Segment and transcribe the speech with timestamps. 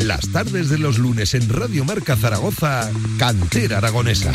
[0.00, 4.32] Las tardes de los lunes en Radio Marca Zaragoza, Cantera Aragonesa.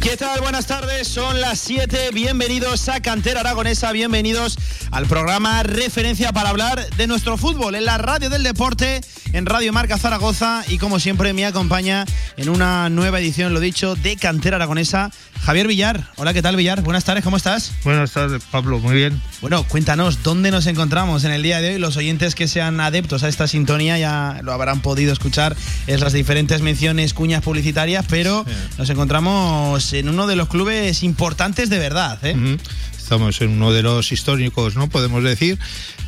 [0.00, 0.40] ¿Qué tal?
[0.40, 2.10] Buenas tardes, son las 7.
[2.12, 4.56] Bienvenidos a Cantera Aragonesa, bienvenidos
[4.90, 9.00] al programa Referencia para hablar de nuestro fútbol en la radio del deporte,
[9.36, 12.06] en Radio Marca Zaragoza y como siempre me acompaña
[12.38, 15.10] en una nueva edición, lo dicho, de Cantera Aragonesa,
[15.42, 16.08] Javier Villar.
[16.16, 16.80] Hola, ¿qué tal Villar?
[16.80, 17.72] Buenas tardes, ¿cómo estás?
[17.84, 19.20] Buenas tardes, Pablo, muy bien.
[19.42, 21.78] Bueno, cuéntanos, ¿dónde nos encontramos en el día de hoy?
[21.78, 25.54] Los oyentes que sean adeptos a esta sintonía ya lo habrán podido escuchar
[25.86, 28.54] en las diferentes menciones, cuñas publicitarias, pero sí.
[28.78, 32.18] nos encontramos en uno de los clubes importantes de verdad.
[32.24, 32.34] ¿eh?
[32.34, 32.58] Uh -huh.
[33.06, 34.88] Estamos en uno de los históricos, ¿no?
[34.88, 35.60] Podemos decir,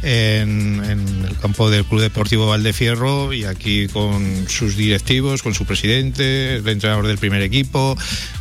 [0.03, 5.65] en, en, el campo del Club Deportivo Valdefierro y aquí con sus directivos, con su
[5.65, 7.97] presidente, el entrenador del primer equipo,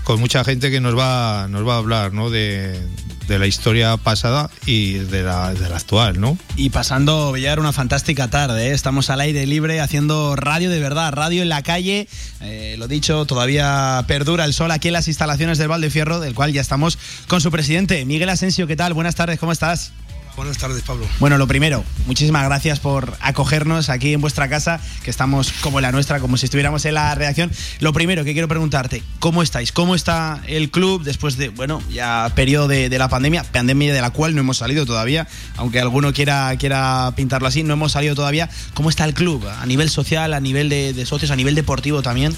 [0.08, 2.30] con mucha gente que nos va, nos va a hablar, ¿no?
[2.30, 2.80] De,
[3.28, 6.38] de la historia pasada y de la, de actual, ¿no?
[6.56, 8.70] Y pasando, Villar, una fantástica tarde.
[8.70, 8.72] ¿eh?
[8.72, 12.08] Estamos al aire libre haciendo radio de verdad, radio en la calle.
[12.40, 16.54] Eh, lo dicho, todavía perdura el sol aquí en las instalaciones del Valdefierro, del cual
[16.54, 18.66] ya estamos con su presidente, Miguel Asensio.
[18.66, 18.94] ¿Qué tal?
[18.94, 19.92] Buenas tardes, ¿cómo estás?
[20.38, 21.08] Buenas tardes, Pablo.
[21.20, 25.82] Bueno, lo primero, muchísimas gracias por acogernos aquí en vuestra casa, que estamos como en
[25.82, 27.52] la nuestra, como si estuviéramos en la redacción.
[27.80, 29.72] Lo primero que quiero preguntarte, ¿cómo estáis?
[29.72, 34.00] ¿Cómo está el club después de, bueno, ya periodo de, de la pandemia, pandemia de
[34.00, 38.14] la cual no hemos salido todavía, aunque alguno quiera, quiera pintarlo así, no hemos salido
[38.14, 38.48] todavía.
[38.76, 42.04] ¿Cómo está el club a nivel social, a nivel de, de socios, a nivel deportivo
[42.04, 42.36] también?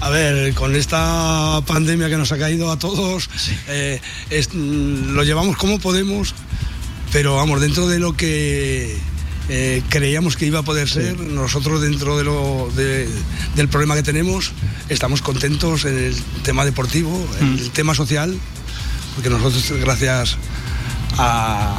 [0.00, 3.54] A ver, con esta pandemia que nos ha caído a todos, sí.
[3.68, 6.34] eh, es, lo llevamos como podemos
[7.12, 8.96] pero vamos, dentro de lo que
[9.48, 13.08] eh, creíamos que iba a poder ser, nosotros dentro de lo, de,
[13.54, 14.52] del problema que tenemos,
[14.88, 17.58] estamos contentos en el tema deportivo, en mm.
[17.58, 18.36] el tema social,
[19.14, 20.36] porque nosotros gracias
[21.16, 21.78] a,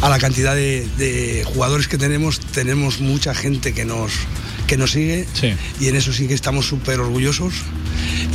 [0.00, 4.12] a la cantidad de, de, jugadores que tenemos, tenemos mucha gente que nos,
[4.72, 5.52] que nos sigue sí.
[5.80, 7.52] y en eso sí que estamos súper orgullosos.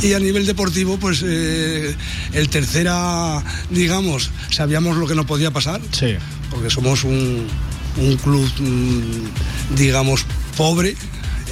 [0.04, 1.96] Y a nivel deportivo, pues eh,
[2.32, 6.14] el tercera, digamos, sabíamos lo que no podía pasar, sí.
[6.48, 7.44] porque somos un,
[7.96, 10.26] un club, mm, digamos,
[10.56, 10.94] pobre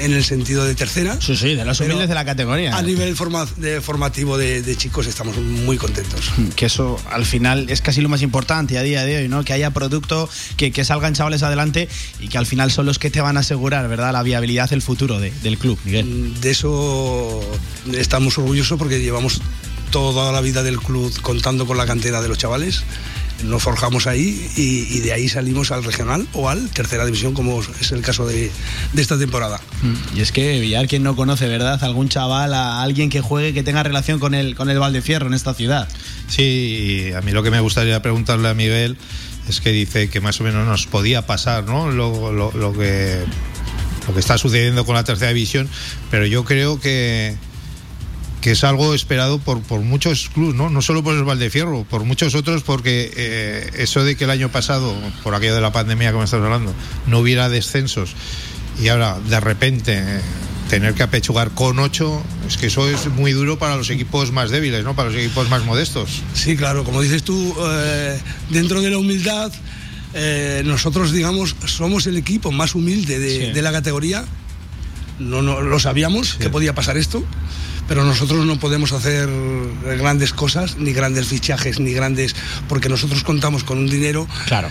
[0.00, 1.18] en el sentido de tercera.
[1.20, 2.76] Sí, sí, de los humildes de la categoría.
[2.76, 6.32] A nivel forma, de, formativo de, de, chicos estamos muy contentos.
[6.56, 9.44] Que eso al final es casi lo más importante a día de hoy, ¿no?
[9.44, 11.88] Que haya producto, que, que salgan chavales adelante
[12.20, 14.12] y que al final son los que te van a asegurar, ¿verdad?
[14.12, 16.40] La viabilidad, el futuro de, del club, Miguel.
[16.40, 17.40] De eso
[17.92, 19.40] estamos orgullosos porque llevamos
[19.90, 22.82] toda la vida del club contando con la cantera de los chavales
[23.44, 27.60] nos forjamos ahí y, y, de ahí salimos al regional o al tercera división, como
[27.80, 28.50] es el caso de,
[28.92, 29.60] de, esta temporada.
[30.14, 31.82] Y es que Villar, quien no conoce, ¿verdad?
[31.84, 35.34] Algún chaval, a alguien que juegue, que tenga relación con el, con el Valdefierro en
[35.34, 35.88] esta ciudad.
[36.28, 38.96] Sí, a mí lo que me gustaría preguntarle a Miguel
[39.48, 41.90] es que dice que más o menos nos podía pasar, ¿no?
[41.90, 43.22] Lo, lo, lo que,
[44.08, 45.68] lo que está sucediendo con la tercera división,
[46.10, 47.36] pero yo creo que
[48.46, 50.70] que es algo esperado por, por muchos clubes, ¿no?
[50.70, 54.52] no solo por el Valdefierro, por muchos otros, porque eh, eso de que el año
[54.52, 56.72] pasado, por aquello de la pandemia que me estás hablando,
[57.08, 58.14] no hubiera descensos
[58.80, 60.20] y ahora de repente eh,
[60.70, 64.50] tener que apechugar con ocho, es que eso es muy duro para los equipos más
[64.50, 64.94] débiles, ¿no?
[64.94, 66.22] para los equipos más modestos.
[66.32, 68.16] Sí, claro, como dices tú, eh,
[68.50, 69.52] dentro de la humildad,
[70.14, 73.52] eh, nosotros, digamos, somos el equipo más humilde de, sí.
[73.52, 74.24] de la categoría.
[75.18, 76.38] No, no lo sabíamos sí.
[76.38, 77.24] que podía pasar esto
[77.88, 79.28] pero nosotros no podemos hacer
[79.98, 82.34] grandes cosas, ni grandes fichajes, ni grandes,
[82.68, 84.26] porque nosotros contamos con un dinero.
[84.46, 84.68] Claro.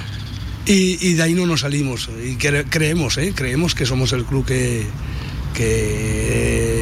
[0.66, 2.10] Y, y de ahí no nos salimos.
[2.24, 3.34] Y cre creemos, ¿eh?
[3.36, 4.88] creemos que somos el club que,
[5.54, 6.75] que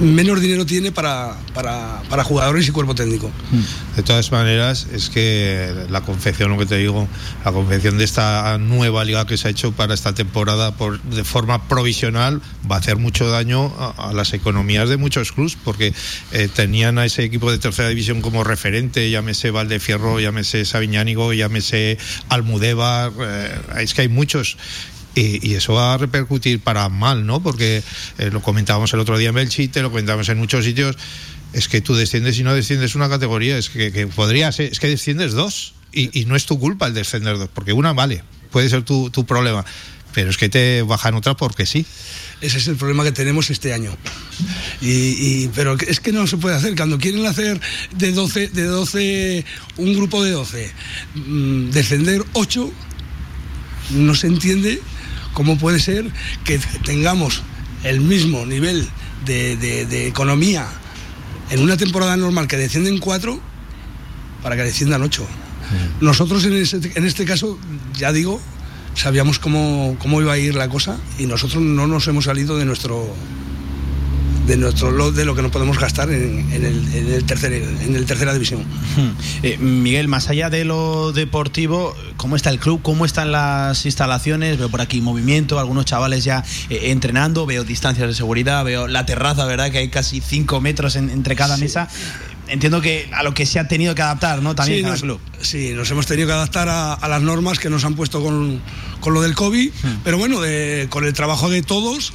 [0.00, 3.30] menos dinero tiene para, para, para, jugadores y cuerpo técnico.
[3.96, 7.08] De todas maneras, es que la confección, lo que te digo,
[7.44, 11.24] la confección de esta nueva liga que se ha hecho para esta temporada por, de
[11.24, 15.92] forma provisional va a hacer mucho daño a, a las economías de muchos clubes, porque
[16.32, 21.98] eh, tenían a ese equipo de tercera división como referente, llámese Valdefierro, llámese Sabiñánigo, llámese
[22.28, 24.56] Almudévar, eh, es que hay muchos
[25.14, 27.42] y, eso va a repercutir para mal, ¿no?
[27.42, 27.82] Porque
[28.18, 30.96] eh, lo comentábamos el otro día en Belchite, lo comentábamos en muchos sitios,
[31.52, 34.80] es que tú desciendes y no desciendes una categoría, es que, que podría ser, es
[34.80, 38.68] que desciendes dos y, no es tu culpa el descender dos, porque una vale, puede
[38.68, 39.64] ser tu, tu problema,
[40.14, 41.84] pero es que te bajan otra porque sí.
[42.40, 43.96] Ese es el problema que tenemos este año.
[44.80, 46.76] Y, y, pero es que no se puede hacer.
[46.76, 47.60] Cuando quieren hacer
[47.96, 49.44] de 12, de 12
[49.78, 50.70] un grupo de 12,
[51.14, 52.72] mmm, descender 8,
[53.90, 54.80] no se entiende
[55.38, 56.04] ¿Cómo puede ser
[56.42, 57.42] que tengamos
[57.84, 58.88] el mismo nivel
[59.24, 60.66] de, de, de, economía
[61.50, 63.40] en una temporada normal que descienden cuatro
[64.42, 65.24] para que desciendan ocho.
[66.00, 67.56] Nosotros en, en este caso,
[67.96, 68.40] ya digo,
[68.96, 72.64] sabíamos cómo, cómo iba a ir la cosa y nosotros no nos hemos salido de
[72.64, 73.06] nuestro
[74.48, 76.64] de nuestro lot de lo que nos podemos gastar en, el,
[76.94, 78.64] en el tercer, en el tercera división.
[79.42, 82.80] Eh, Miguel, más allá de lo deportivo, ¿cómo está el club?
[82.82, 84.58] ¿Cómo están las instalaciones?
[84.58, 89.04] Veo por aquí movimiento, algunos chavales ya eh, entrenando, veo distancias de seguridad, veo la
[89.04, 89.70] terraza, ¿verdad?
[89.70, 91.88] Que hay casi cinco metros entre cada mesa
[92.48, 94.54] entiendo que a lo que se ha tenido que adaptar, ¿no?
[94.54, 95.20] También sí, nos, club.
[95.42, 98.62] Sí, nos hemos tenido que adaptar a, las normas que nos han puesto con,
[99.00, 99.96] con lo del COVID, hmm.
[100.02, 100.38] pero bueno,
[100.88, 102.14] con el trabajo de todos.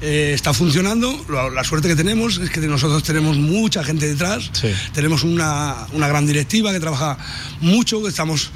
[0.00, 1.24] Eh, está funcionando.
[1.54, 4.50] La, suerte que tenemos es que nosotros tenemos mucha gente detrás.
[4.92, 7.16] Tenemos una, una, gran directiva que trabaja
[7.60, 8.50] mucho, que estamos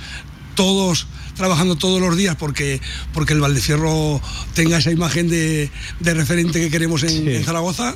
[0.55, 1.07] todos
[1.37, 2.81] trabajando todos los días porque,
[3.15, 4.21] porque el Valdecierro
[4.55, 5.71] tenga esa imagen de,
[6.01, 7.95] de referente que queremos en, Zaragoza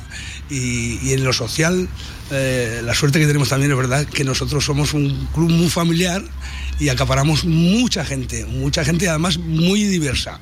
[0.49, 1.89] y, y, en lo social
[2.31, 6.23] eh, la suerte que tenemos también es verdad que nosotros somos un club muy familiar
[6.79, 10.39] y acaparamos mucha gente, mucha gente además muy diversa.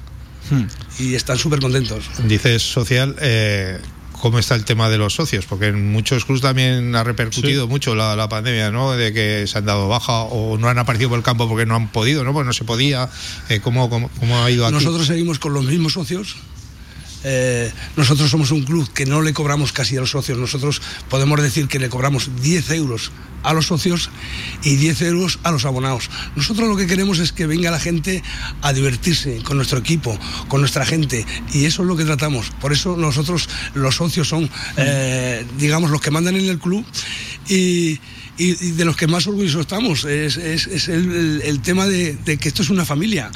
[0.51, 0.68] Hmm.
[1.00, 2.06] Y están súper contentos.
[2.27, 3.80] Dices social, eh,
[4.12, 5.45] ¿cómo está el tema de los socios?
[5.45, 8.92] Porque en muchos clubes también ha repercutido mucho la, pandemia, ¿no?
[8.92, 11.75] De que se han dado baja o no han aparecido por el campo porque no
[11.75, 12.33] han podido, ¿no?
[12.33, 13.09] Pues no se podía.
[13.50, 14.75] Eh, ¿cómo, cómo, ha ido aquí?
[14.75, 16.36] Nosotros seguimos con los mismos socios
[17.23, 20.38] eh, nosotros somos un club que no le cobramos casi a los socios.
[20.38, 23.12] Nosotros podemos decir que le cobramos 10 euros
[23.44, 24.09] a los socios
[24.63, 26.09] y 10 euros a los abonados.
[26.35, 28.23] Nosotros lo que queremos es que venga la gente
[28.62, 32.51] a divertirse con nuestro equipo, con nuestra gente, y eso es lo que tratamos.
[32.62, 36.85] Por eso nosotros, los socios, son, eh, digamos, los que mandan en el club
[37.47, 38.00] y
[38.38, 40.38] de los que más orgullosos estamos es,
[40.88, 43.31] el, tema de, que esto es una familia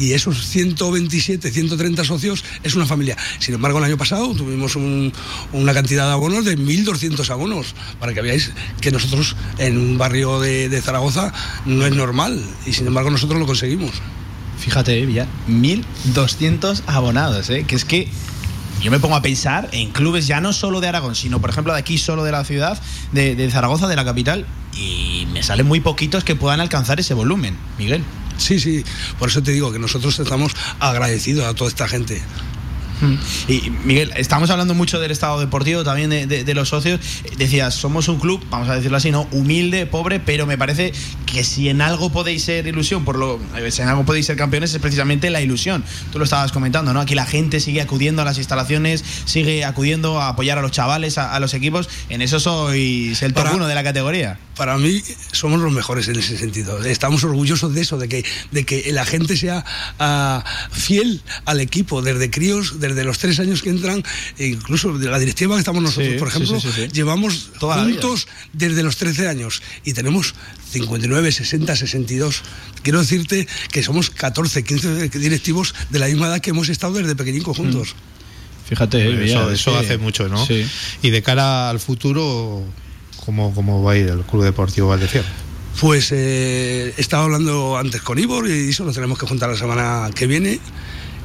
[0.00, 3.16] y esos 127, 130 socios es una familia.
[3.38, 8.22] Sin embargo, el año pasado tuvimos una cantidad de abonos de 1.200 abonos, para que
[8.22, 8.50] veáis
[8.80, 11.32] que nosotros en un barrio de, Zaragoza
[11.66, 13.90] no es normal y sin embargo nosotros lo conseguimos.
[14.58, 17.64] Fíjate, ya 1.200 abonados, ¿eh?
[17.66, 18.08] que es que
[18.82, 21.74] yo me pongo a pensar en clubes ya no solo de Aragón, sino por ejemplo
[21.74, 22.80] de aquí solo de la ciudad,
[23.12, 27.56] de Zaragoza, de la capital, y me salen muy poquitos que puedan alcanzar ese volumen,
[27.78, 28.02] Miguel.
[28.40, 28.82] Sí, sí,
[29.18, 32.22] por eso te digo que nosotros estamos agradecidos a toda esta gente.
[33.48, 37.00] Y Miguel, estamos hablando mucho del estado deportivo, también de, los socios.
[37.36, 39.28] Decías, somos un club, vamos a decirlo así, ¿no?
[39.30, 40.92] Humilde, pobre, pero me parece
[41.26, 44.74] que si en algo podéis ser ilusión, por lo, si en algo podéis ser campeones,
[44.74, 45.84] es precisamente la ilusión.
[46.12, 47.00] Tú lo estabas comentando, ¿no?
[47.00, 51.18] Aquí la gente sigue acudiendo a las instalaciones, sigue acudiendo a apoyar a los chavales,
[51.18, 51.88] a, los equipos.
[52.08, 54.38] En eso sois el top uno de la categoría.
[54.56, 56.84] Para mí somos los mejores en ese sentido.
[56.84, 59.64] Estamos orgullosos de eso, de que, de que la gente sea
[59.98, 64.02] ah, fiel al equipo, desde críos, desde los tres años que entran,
[64.38, 66.58] e incluso de la directiva que estamos nosotros, por ejemplo,
[66.92, 70.34] llevamos juntos desde los 13 años y tenemos
[70.70, 72.42] 59, 60, 62.
[72.82, 77.16] Quiero decirte que somos 14, 15 directivos de la misma edad que hemos estado desde
[77.16, 77.94] pequeñitos juntos.
[77.94, 78.68] Mm.
[78.68, 80.46] Fíjate, eso, eso hace mucho, ¿no?
[81.02, 82.62] Y de cara al futuro,
[83.24, 85.28] ¿cómo, cómo va a ir el Club Deportivo Valdecierro?
[85.80, 89.56] Pues eh, he estado hablando antes con Ivor y eso lo tenemos que juntar la
[89.56, 90.60] semana que viene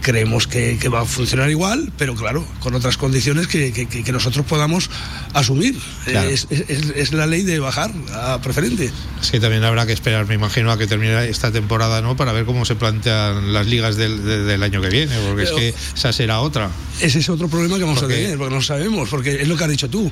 [0.06, 4.92] creemos que, va a funcionar igual, pero claro, con otras condiciones que, nosotros podamos
[5.34, 5.80] asumir.
[6.06, 8.92] Es, la ley de bajar a preferente.
[9.22, 12.16] Sí, también habrá que esperar, me imagino, a que termine esta temporada, ¿no?
[12.16, 16.14] Para ver cómo se plantean las ligas del, año que viene, porque es que esa
[16.14, 16.70] será otra.
[17.02, 19.64] Ese es otro problema que vamos a tener, porque no sabemos, porque es lo que
[19.64, 20.10] has dicho tú.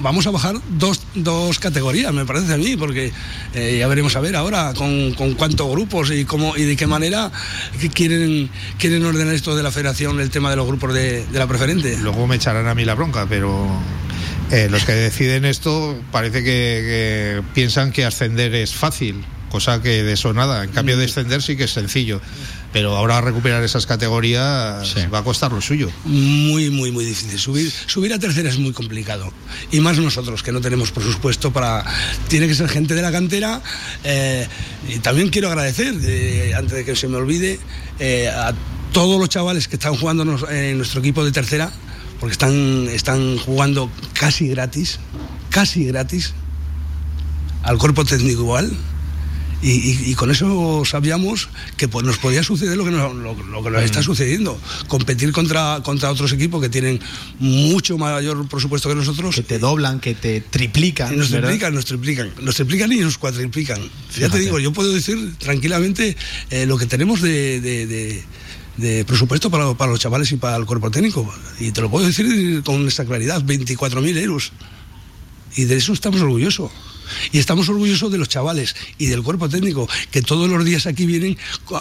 [0.00, 3.12] Vamos a bajar dos, dos categorías, me parece a mí, porque
[3.54, 6.86] eh, ya veremos a ver ahora con, con cuántos grupos y cómo y de qué
[6.86, 7.30] manera
[7.92, 11.96] quieren, quieren ordenar esto de la federación el tema de los grupos de, la preferente.
[11.98, 13.68] Luego me echarán a mí la bronca, pero
[14.50, 20.12] eh, los que deciden esto parece que, piensan que ascender es fácil, cosa que de
[20.12, 20.64] eso nada.
[20.64, 21.00] En cambio, mm.
[21.00, 22.20] descender sí que es sencillo.
[22.72, 25.90] Pero ahora recuperar esas categorías va a costar lo suyo.
[26.04, 27.38] Muy, muy, muy difícil.
[27.38, 29.32] Subir, subir a tercera es muy complicado.
[29.72, 31.84] Y más nosotros, que no tenemos presupuesto para.
[32.28, 33.60] Tiene que ser gente de la cantera.
[34.04, 34.46] Eh,
[34.88, 37.58] y también quiero agradecer, eh, antes de que se me olvide,
[38.32, 38.52] a
[38.92, 41.72] todos los chavales que están jugando en nuestro equipo de tercera,
[42.18, 44.98] porque están, están jugando casi gratis,
[45.48, 46.34] casi gratis,
[47.62, 48.70] al cuerpo técnico igual.
[49.62, 53.82] Y, con eso sabíamos que pues, nos podía suceder lo que nos, lo, que nos
[53.82, 54.04] está mm.
[54.04, 54.60] sucediendo.
[54.88, 57.00] Competir contra, contra otros equipos que tienen
[57.38, 59.34] mucho mayor presupuesto que nosotros.
[59.34, 61.16] Que te doblan, que te triplican.
[61.16, 62.32] Nos triplican, nos triplican.
[62.40, 63.80] Nos triplican y nos cuatriplican.
[64.18, 66.16] Ya te digo, yo puedo decir tranquilamente
[66.50, 68.24] eh, lo que tenemos de
[68.80, 71.32] de presupuesto para, para, los chavales y para el cuerpo técnico.
[71.58, 74.52] Y te lo puedo decir con esta claridad, 24.000 euros.
[75.56, 76.70] Y de eso estamos orgullosos.
[77.32, 81.06] Y estamos orgullosos de los chavales y del cuerpo técnico, que todos los días aquí
[81.06, 81.36] vienen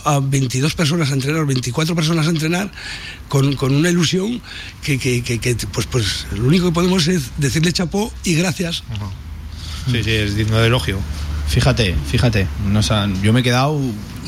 [0.05, 2.71] a 22 personas a entrenar, 24 personas a entrenar,
[3.27, 4.41] con, una ilusión
[4.83, 5.23] que,
[5.71, 8.83] pues, pues lo único que podemos es decirle chapó y gracias.
[9.91, 10.99] Sí, sí, es digno de elogio.
[11.49, 12.81] Fíjate, fíjate, no,
[13.21, 13.79] yo me he quedado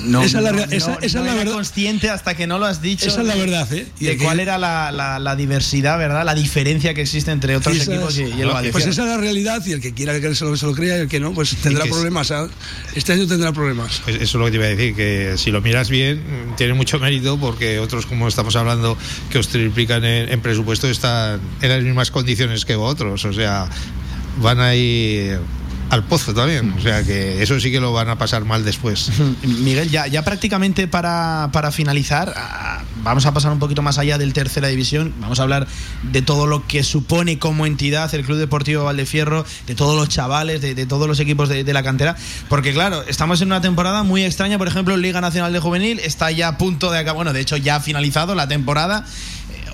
[0.06, 1.54] no, esa es la, esa, es la verdad.
[1.54, 3.08] consciente hasta que no lo has dicho.
[3.08, 3.86] Esa es la verdad, ¿eh?
[4.00, 6.26] de cuál era la, diversidad, ¿verdad?
[6.26, 8.72] La diferencia que existe entre otros equipos y, el Valencia.
[8.72, 10.98] Pues esa es la realidad y el que quiera que se lo, se lo crea
[10.98, 12.34] y el que no, pues tendrá problemas.
[12.96, 14.02] Este año tendrá problemas.
[14.04, 16.24] Pues eso es lo que te iba a decir, que si lo miras bien,
[16.58, 18.98] tiene mucho mérito porque otros, como estamos hablando,
[19.30, 23.24] que os triplican en, presupuesto, están en las mismas condiciones que vosotros.
[23.26, 23.70] O sea,
[24.38, 25.40] van a ir
[25.92, 26.74] al pozo también.
[26.78, 29.12] O sea que eso sí que lo van a pasar mal después.
[29.44, 32.34] Miguel, ya, ya prácticamente para, para finalizar,
[33.04, 35.14] vamos a pasar un poquito más allá del tercera división.
[35.20, 35.68] Vamos a hablar
[36.04, 40.62] de todo lo que supone como entidad el Club Deportivo Valdefierro, de todos los chavales,
[40.62, 42.16] de, todos los equipos de, de, la cantera.
[42.48, 44.58] Porque claro, estamos en una temporada muy extraña.
[44.58, 47.18] Por ejemplo, Liga Nacional de Juvenil está ya a punto de acabar.
[47.18, 49.06] Bueno, de hecho ya ha finalizado la temporada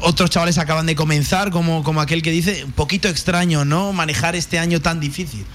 [0.01, 3.93] otros chavales acaban de comenzar, como, como aquel que dice, un poquito extraño, ¿no?
[3.93, 5.45] Manejar este año tan difícil.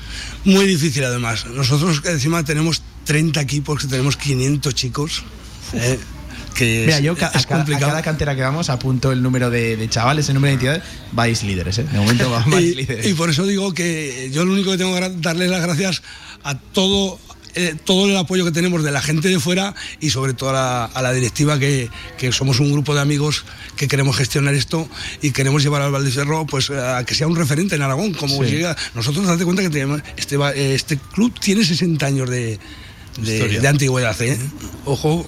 [0.44, 1.46] Muy difícil, además.
[1.46, 5.24] Nosotros encima tenemos 30 equipos, tenemos 500 chicos.
[5.74, 5.98] Eh,
[6.54, 7.16] que Mira, yo a,
[7.78, 10.82] cada, cantera que vamos apunto el número de, chavales, el número de entidades,
[11.12, 11.84] vais líderes, ¿eh?
[11.84, 13.06] De momento vais líderes.
[13.06, 16.02] Y por eso digo que yo lo único que tengo que darle las gracias
[16.44, 17.18] a todo
[17.54, 20.90] eh, todo el apoyo que tenemos de la gente de fuera y sobre todo a
[21.02, 21.90] la, directiva que,
[22.30, 23.44] somos un grupo de amigos
[23.76, 24.88] que queremos gestionar esto
[25.20, 28.76] y queremos llevar al Valdecerro pues a que sea un referente en Aragón como llega.
[28.94, 32.58] Nosotros date cuenta que este, este club tiene 60 años de,
[33.18, 34.38] de, antigüedad ¿eh?
[34.84, 35.26] ojo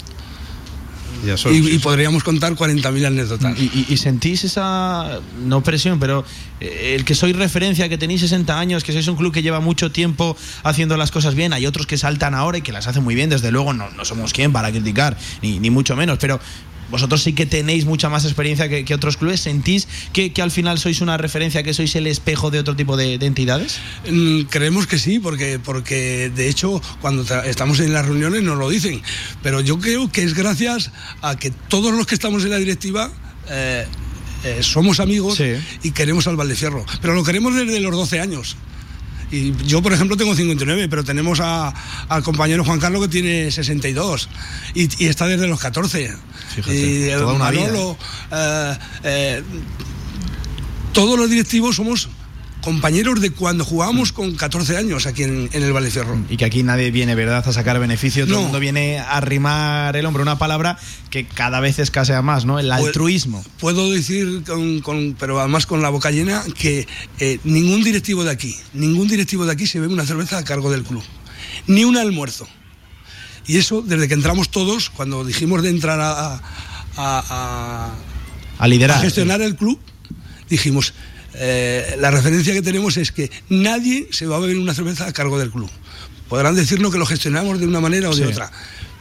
[1.50, 3.58] y, podríamos contar 40.000 anécdotas.
[3.58, 6.24] ¿Y, sentís esa, no presión, pero
[6.60, 9.60] eh, el que sois referencia, que tenéis 60 años, que sois un club que lleva
[9.60, 13.02] mucho tiempo haciendo las cosas bien, hay otros que saltan ahora y que las hacen
[13.02, 16.40] muy bien, desde luego no, no somos quien para criticar, ni, ni mucho menos, pero
[16.90, 19.40] vosotros sí que tenéis mucha más experiencia que, otros clubes.
[19.40, 23.14] ¿Sentís que, al final sois una referencia, que sois el espejo de otro tipo de,
[23.14, 23.78] entidades?
[24.10, 28.68] Mm, creemos que sí, porque, porque de hecho cuando estamos en las reuniones nos lo
[28.68, 29.02] dicen.
[29.42, 30.90] Pero yo creo que es gracias
[31.22, 33.10] a que todos los que estamos en la directiva...
[33.50, 33.86] Eh,
[34.44, 35.40] eh, somos amigos
[35.82, 38.56] y queremos al Valdefierro, pero lo queremos desde los 12 años.
[39.30, 44.28] Y yo, por ejemplo, tengo 59, pero tenemos al compañero Juan Carlos que tiene 62
[44.74, 46.14] y, está desde los 14.
[46.68, 47.96] y toda una Manolo,
[48.30, 49.42] eh, eh,
[50.92, 52.08] todos los directivos somos
[52.64, 56.18] compañeros de cuando jugábamos con 14 años aquí en, el Vallecierro.
[56.30, 59.94] Y que aquí nadie viene, ¿verdad?, a sacar beneficio, todo el mundo viene a arrimar
[59.96, 60.78] el hombro, una palabra
[61.10, 62.58] que cada vez escasea más, ¿no?
[62.58, 63.44] El altruismo.
[63.60, 64.44] Puedo decir,
[64.82, 66.88] con, pero además con la boca llena, que
[67.20, 70.70] eh, ningún directivo de aquí, ningún directivo de aquí se bebe una cerveza a cargo
[70.70, 71.02] del club,
[71.66, 72.48] ni un almuerzo.
[73.46, 76.40] Y eso, desde que entramos todos, cuando dijimos de entrar a,
[76.96, 77.92] a,
[78.58, 79.78] a, liderar, a gestionar el club,
[80.48, 80.94] dijimos,
[81.34, 85.12] eh, la referencia que tenemos es que nadie se va a beber una cerveza a
[85.12, 85.70] cargo del club.
[86.28, 88.50] Podrán decirnos que lo gestionamos de una manera o de otra,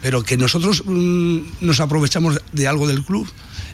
[0.01, 3.27] pero que nosotros mm, nos aprovechamos de algo del club,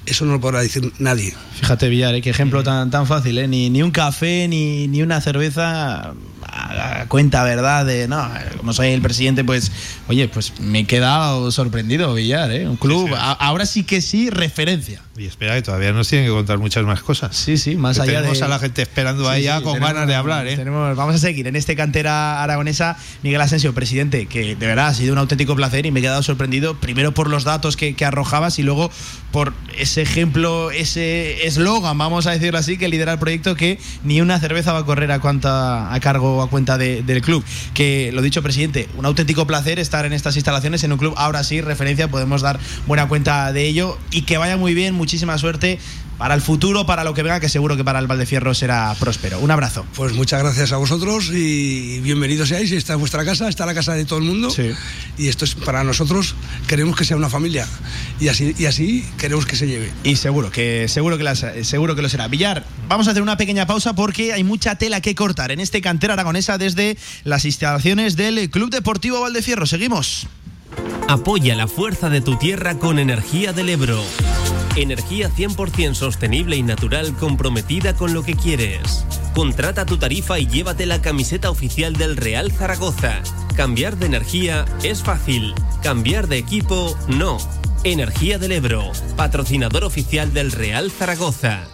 [0.05, 1.33] eso no lo podrá decir nadie.
[1.59, 2.21] Fíjate, Villar, ¿eh?
[2.21, 3.47] qué ejemplo tan, tan fácil, ¿eh?
[3.47, 6.13] ni, ni un café, ni, ni una cerveza
[6.59, 7.85] a cuenta, ¿verdad?
[7.85, 9.71] De, no, como soy el presidente, pues,
[10.07, 12.67] oye, pues me he quedado sorprendido, Villar, ¿eh?
[12.67, 15.01] Un club, ahora sí que sí, referencia.
[15.17, 17.35] Y espera, que todavía nos tienen que contar muchas más cosas.
[17.35, 20.47] Sí, sí, más allá tenemos a la gente esperando ahí ya con ganas de hablar,
[20.47, 20.57] ¿eh?
[20.63, 22.97] vamos a seguir en este cantera aragonesa.
[23.21, 26.23] Miguel Asensio, presidente, que de verdad ha sido un auténtico placer y me he quedado
[26.23, 28.89] sorprendido, primero por los datos que, arrojabas y luego
[29.31, 34.21] por ese ejemplo, ese eslogan, vamos a decirlo así, que lidera el proyecto que ni
[34.21, 37.43] una cerveza va a correr a cuenta a cargo a cuenta del club.
[37.73, 41.13] Que lo dicho, presidente, un auténtico placer estar en estas instalaciones en un club.
[41.17, 45.37] Ahora sí, referencia, podemos dar buena cuenta de ello y que vaya muy bien muchísima
[45.37, 45.79] suerte
[46.19, 49.39] para el futuro, para lo que venga, que seguro que para el Valdefierro será próspero.
[49.39, 49.85] Un abrazo.
[49.95, 52.73] Pues muchas gracias a vosotros y bienvenidos seáis.
[52.73, 54.53] Esta es vuestra casa, está la casa de todo el mundo.
[55.17, 56.35] Y esto es para nosotros,
[56.67, 57.65] queremos que sea una familia.
[58.19, 59.91] Y así, y así queremos que se lleve.
[60.03, 62.27] Y seguro que, seguro, que seguro que lo será.
[62.27, 65.81] Villar, vamos a hacer una pequeña pausa porque hay mucha tela que cortar en este
[65.81, 69.65] cantera aragonesa desde las instalaciones del Club Deportivo Valdefierro.
[69.65, 70.27] Seguimos.
[71.07, 74.01] Apoya la fuerza de tu tierra con energía del Ebro.
[74.75, 79.05] Energía 100% sostenible y natural comprometida con lo que quieres.
[79.33, 83.21] Contrata tu tarifa y llévate la camiseta oficial del Real Zaragoza.
[83.55, 85.53] Cambiar de energía es fácil.
[85.81, 87.37] Cambiar de equipo no.
[87.83, 91.67] Energía del Ebro, patrocinador oficial del Real Zaragoza.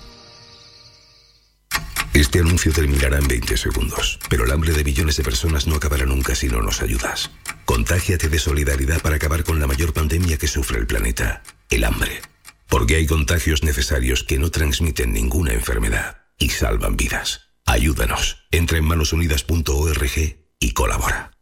[2.13, 6.05] Este anuncio terminará en 20 segundos, pero el hambre de millones de personas no acabará
[6.05, 7.29] nunca si no nos ayudas.
[7.65, 12.21] Contágiate de solidaridad para acabar con la mayor pandemia que sufre el planeta, el hambre.
[12.69, 17.49] Porque hay contagios necesarios que no transmiten ninguna enfermedad y salvan vidas.
[17.65, 18.45] Ayúdanos.
[18.51, 21.34] Entra en manosunidas.org y colabora.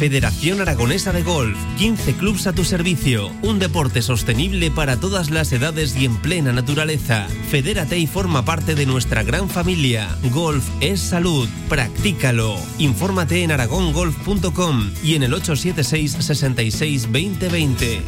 [0.00, 5.52] Federación Aragonesa de Golf, 15 clubs a tu servicio, un deporte sostenible para todas las
[5.52, 7.28] edades y en plena naturaleza.
[7.50, 10.08] Fedérate y forma parte de nuestra gran familia.
[10.32, 12.56] Golf es salud, practícalo.
[12.78, 18.02] Infórmate en aragongolf.com y en el 876 66 2020.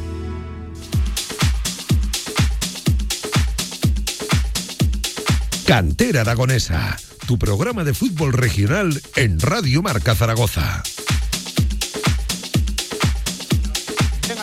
[5.67, 6.97] Cantera Aragonesa,
[7.27, 10.83] tu programa de fútbol regional en Radio Marca Zaragoza.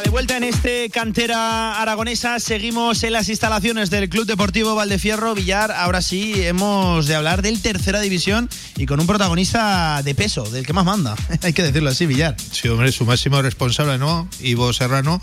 [0.10, 5.72] De vuelta en este cantera aragonesa, seguimos en las instalaciones del Club Deportivo Valdefierro Villar.
[5.72, 10.66] Ahora sí, hemos de hablar del tercera división y con un protagonista de peso, del
[10.66, 11.16] que más manda.
[11.44, 12.36] Hay que decirlo así, Villar.
[12.52, 14.28] Sí, hombre, su máximo responsable, ¿no?
[14.42, 15.22] Ivo Serrano.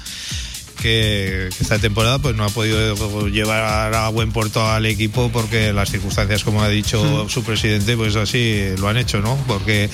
[0.77, 5.73] Que, que esta temporada pues no ha podido llevar a buen puerto al equipo porque
[5.73, 9.89] las circunstancias como ha dicho su presidente pues así lo han hecho no porque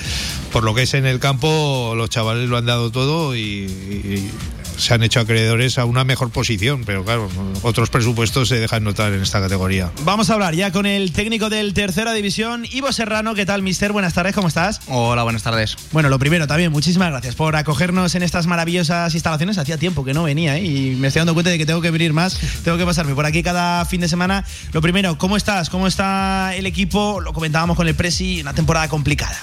[0.51, 4.29] por lo que es en el campo los chavales lo han dado todo y, y
[4.77, 7.29] se han hecho acreedores a una mejor posición, pero claro,
[7.61, 9.91] otros presupuestos se dejan notar en esta categoría.
[10.03, 13.35] Vamos a hablar ya con el técnico del tercera división, Ivo Serrano.
[13.35, 13.91] ¿Qué tal, mister?
[13.91, 14.81] Buenas tardes, ¿cómo estás?
[14.87, 15.75] Hola, buenas tardes.
[15.91, 19.57] Bueno, lo primero también, muchísimas gracias por acogernos en estas maravillosas instalaciones.
[19.57, 20.65] Hacía tiempo que no venía ¿eh?
[20.65, 23.25] y me estoy dando cuenta de que tengo que venir más, tengo que pasarme por
[23.25, 24.45] aquí cada fin de semana.
[24.71, 25.69] Lo primero, ¿cómo estás?
[25.69, 27.21] ¿Cómo está el equipo?
[27.21, 29.37] Lo comentábamos con el Presi, una temporada complicada.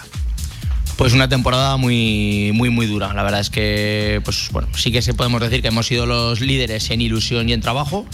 [1.00, 3.14] Pues una temporada muy, muy, muy dura.
[3.14, 6.42] La verdad es que, pues bueno, sí que se podemos decir que hemos sido los
[6.42, 8.04] líderes en ilusión y en trabajo,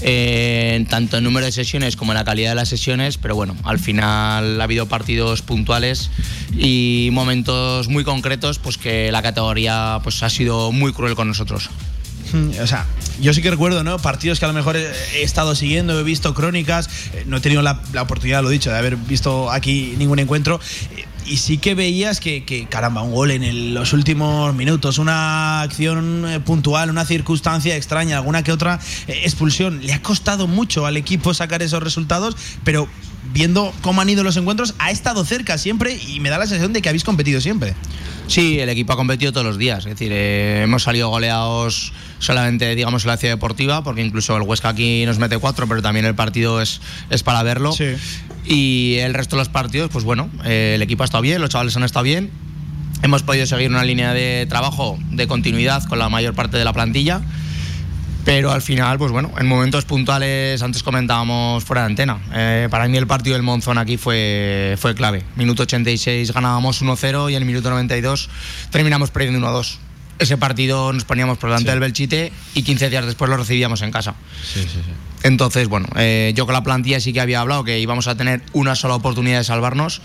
[0.00, 3.54] eh, tanto en número de sesiones como en la calidad de las sesiones, pero bueno,
[3.62, 6.10] al final ha habido partidos puntuales
[6.58, 11.70] y momentos muy concretos, pues que la categoría pues ha sido muy cruel con nosotros.
[12.60, 12.84] O sea,
[13.20, 14.00] yo sí que recuerdo, ¿no?
[14.00, 17.62] Partidos que a lo mejor he estado siguiendo, he visto crónicas, eh, no he tenido
[17.62, 20.58] la, la oportunidad, lo dicho, de haber visto aquí ningún encuentro
[21.26, 25.62] y sí que veías que, que caramba, un gol en el, los últimos minutos, una
[25.62, 29.80] acción eh, puntual, una circunstancia extraña, alguna que otra eh, expulsión.
[29.84, 32.88] Le ha costado mucho al equipo sacar esos resultados, pero
[33.32, 36.72] viendo cómo han ido los encuentros, ha estado cerca siempre y me da la sensación
[36.72, 37.74] de que habéis competido siempre.
[38.26, 39.80] Sí, el equipo ha competido todos los días.
[39.80, 44.42] Es decir, eh, hemos salido goleados solamente, digamos, en la ciudad deportiva, porque incluso el
[44.42, 47.72] Huesca aquí nos mete cuatro, pero también el partido es, es para verlo.
[47.72, 47.94] Sí.
[48.44, 51.50] Y el resto de los partidos, pues bueno, eh, el equipo ha estado bien, los
[51.50, 52.30] chavales han estado bien.
[53.02, 56.72] Hemos podido seguir una línea de trabajo de continuidad con la mayor parte de la
[56.72, 57.20] plantilla.
[58.24, 62.18] Pero al final, pues bueno, en momentos puntuales, antes comentábamos fuera de antena.
[62.32, 65.22] Eh, para mí el partido del Monzón aquí fue, fue clave.
[65.36, 68.30] Minuto 86 ganábamos 1-0 y en el minuto 92
[68.70, 69.76] terminamos perdiendo 1-2.
[70.18, 71.70] Ese partido nos poníamos por delante Sí.
[71.72, 74.14] del Belchite y 15 días después lo recibíamos en casa.
[74.42, 74.80] Sí, sí, sí.
[75.24, 78.42] Entonces, bueno, eh, yo con la plantilla sí que había hablado que íbamos a tener
[78.52, 80.02] una sola oportunidad de salvarnos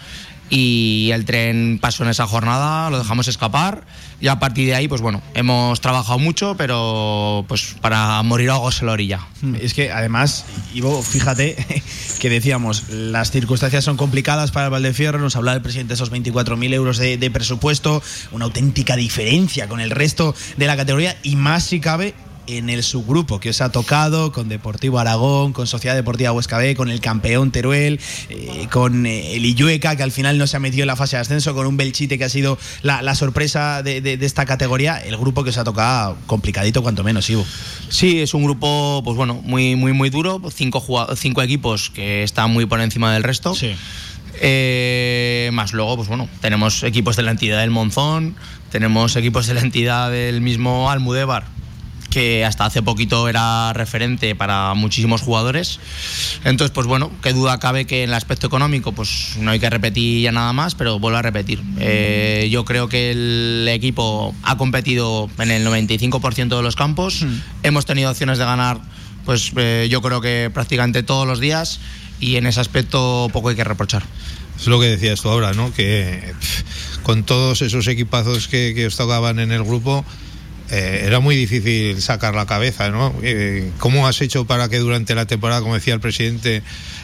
[0.50, 3.84] y el tren pasó en esa jornada, lo dejamos escapar
[4.22, 8.80] y a partir de ahí, pues bueno, hemos trabajado mucho, pero pues para morir ahogados
[8.80, 9.20] en la orilla.
[9.60, 11.84] Es que además, Ivo, fíjate
[12.20, 16.14] que decíamos, las circunstancias son complicadas para el Valdefierro, nos hablaba el presidente de esos
[16.14, 18.02] 24.000 euros de presupuesto,
[18.32, 22.16] una auténtica diferencia con el resto de la categoría y más si cabe
[22.58, 26.76] en el subgrupo que os ha tocado con Deportivo Aragón, con Sociedad Deportiva Huesca B,
[26.76, 30.60] con el campeón Teruel, eh, con eh, el Illueca que al final no se ha
[30.60, 33.84] metido en la fase de ascenso, con un Belchite que ha sido la, la sorpresa
[33.84, 37.46] de, de- de esta categoría, el grupo que os ha tocado complicadito cuanto menos, Ivo.
[37.90, 40.84] Sí, es un grupo, pues bueno, muy, muy, muy duro, cinco,
[41.16, 43.54] cinco equipos que están muy por encima del resto.
[44.42, 48.36] Eh, más luego, pues bueno, tenemos equipos de la entidad del Monzón,
[48.72, 51.46] tenemos equipos de la entidad del mismo Almudévar,
[52.10, 55.80] que hasta hace poquito era referente para muchísimos jugadores.
[56.44, 59.70] Entonces, pues bueno, qué duda cabe que en el aspecto económico, pues no hay que
[59.70, 61.62] repetir ya nada más, pero vuelvo a repetir.
[61.80, 67.26] Eh, yo creo que el equipo ha competido en el 95% de los campos,
[67.64, 68.80] hemos tenido opciones de ganar,
[69.26, 71.80] pues eh, yo creo que prácticamente todos los días,
[72.20, 74.04] y en ese aspecto poco hay que reprochar.
[74.60, 75.74] Es lo que decías tú ahora, ¿no?
[75.74, 76.64] Que pff,
[77.04, 80.04] con todos esos equipazos que, que os tocaban en el grupo,
[80.72, 83.14] eh, era muy difícil sacar la cabeza, ¿no?
[83.24, 86.62] Eh, ¿Cómo has hecho para que durante la temporada, como decía el presidente,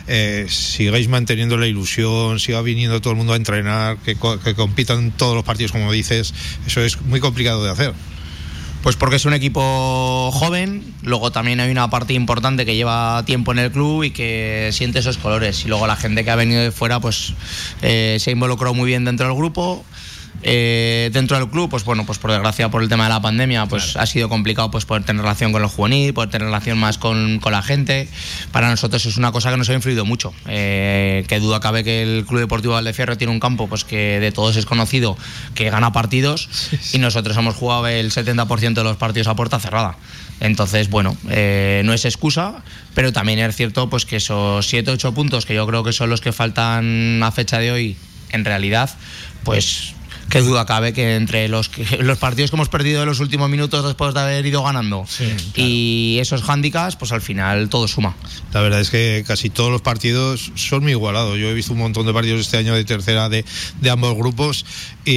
[0.07, 5.11] eh, sigáis manteniendo la ilusión, siga viniendo todo el mundo a entrenar, que, que compitan
[5.11, 6.33] todos los partidos, como dices?
[6.67, 7.93] Eso es muy complicado de hacer.
[8.85, 13.51] Pues porque es un equipo joven, luego también hay una parte importante que lleva tiempo
[13.51, 15.65] en el club y que siente esos colores.
[15.65, 17.33] Y luego la gente que ha venido de fuera, pues
[17.81, 19.83] eh, se ha involucrado muy bien dentro del grupo.
[20.43, 23.65] Eh, dentro del club, pues bueno, pues por desgracia por el tema de la pandemia,
[23.65, 26.97] pues ha sido complicado pues poder tener relación con los juveniles, poder tener relación más
[26.97, 28.07] con, con, la gente.
[28.51, 30.33] Para nosotros es una cosa que nos ha influido mucho.
[30.47, 34.31] Eh, que duda cabe que el Club Deportivo Valdefierro tiene un campo pues que de
[34.31, 35.17] todos es conocido,
[35.55, 36.97] que gana partidos sí, sí.
[36.97, 39.97] y nosotros hemos jugado el 70% de los partidos a puerta cerrada.
[40.39, 45.45] Entonces, bueno, eh, no es excusa, pero también es cierto pues que esos 7-8 puntos
[45.45, 47.97] que yo creo que son los que faltan a fecha de hoy,
[48.31, 48.89] en realidad,
[49.43, 49.94] pues
[50.35, 53.85] qué duda cabe que entre los, los partidos que hemos perdido en los últimos minutos
[53.85, 55.69] después de haber ido ganando sí, claro.
[55.69, 58.17] y esos hándicaps, pues al final todo suma.
[58.51, 61.39] La verdad es que casi todos los partidos son muy igualados.
[61.39, 63.45] Yo he visto un montón de partidos este año de tercera de,
[63.79, 64.65] de ambos grupos
[65.05, 65.13] y,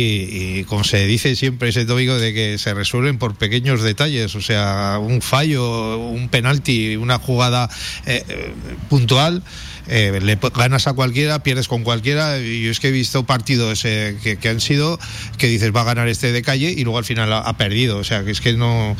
[0.58, 4.40] y, como se dice siempre ese tópico de que se resuelven por pequeños detalles, o
[4.40, 7.68] sea, un fallo, un penalti, una jugada
[8.06, 8.54] eh, eh,
[8.88, 9.42] puntual
[9.88, 12.38] eh, le ganas a cualquiera, pierdes con cualquiera.
[12.38, 14.98] Y yo es que he visto partidos eh, que, que, han sido
[15.38, 17.98] que dices va a ganar este de calle y luego al final ha, ha perdido.
[17.98, 18.96] O sea, que es que no,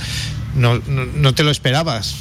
[0.55, 2.17] no, no, te lo esperabas.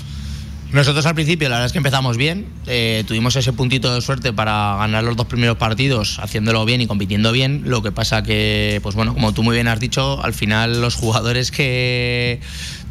[0.71, 4.33] Nosotros al principio, la verdad es que empezamos bien, eh, tuvimos ese puntito de suerte
[4.33, 7.63] para ganar los dos primeros partidos, haciéndolo bien y compitiendo bien.
[7.65, 10.95] Lo que pasa que, pues bueno, como tú muy bien has dicho, al final los
[10.95, 12.41] jugadores que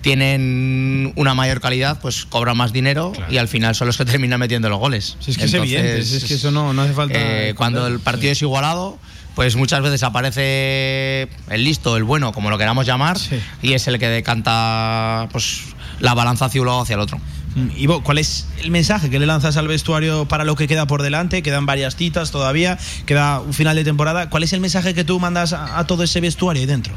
[0.03, 3.33] tienen una mayor calidad, pues cobran más dinero claro.
[3.33, 5.17] y al final son los que terminan metiendo los goles.
[5.21, 7.19] Si es que Entonces, es evidente, si es que eso no, no hace falta.
[7.19, 8.39] Eh, cuando el partido sí.
[8.39, 8.99] es igualado
[9.37, 13.39] pues muchas veces aparece el listo, el bueno, como lo queramos llamar, sí.
[13.61, 15.61] y es el que decanta pues,
[16.01, 17.21] la balanza hacia un lado hacia el otro.
[17.55, 20.87] Mm, Ivo, ¿cuál es el mensaje que le lanzas al vestuario para lo que queda
[20.87, 21.43] por delante?
[21.43, 24.31] Quedan varias citas todavía, queda un final de temporada.
[24.31, 26.95] ¿Cuál es el mensaje que tú mandas a, a todo ese vestuario ahí dentro?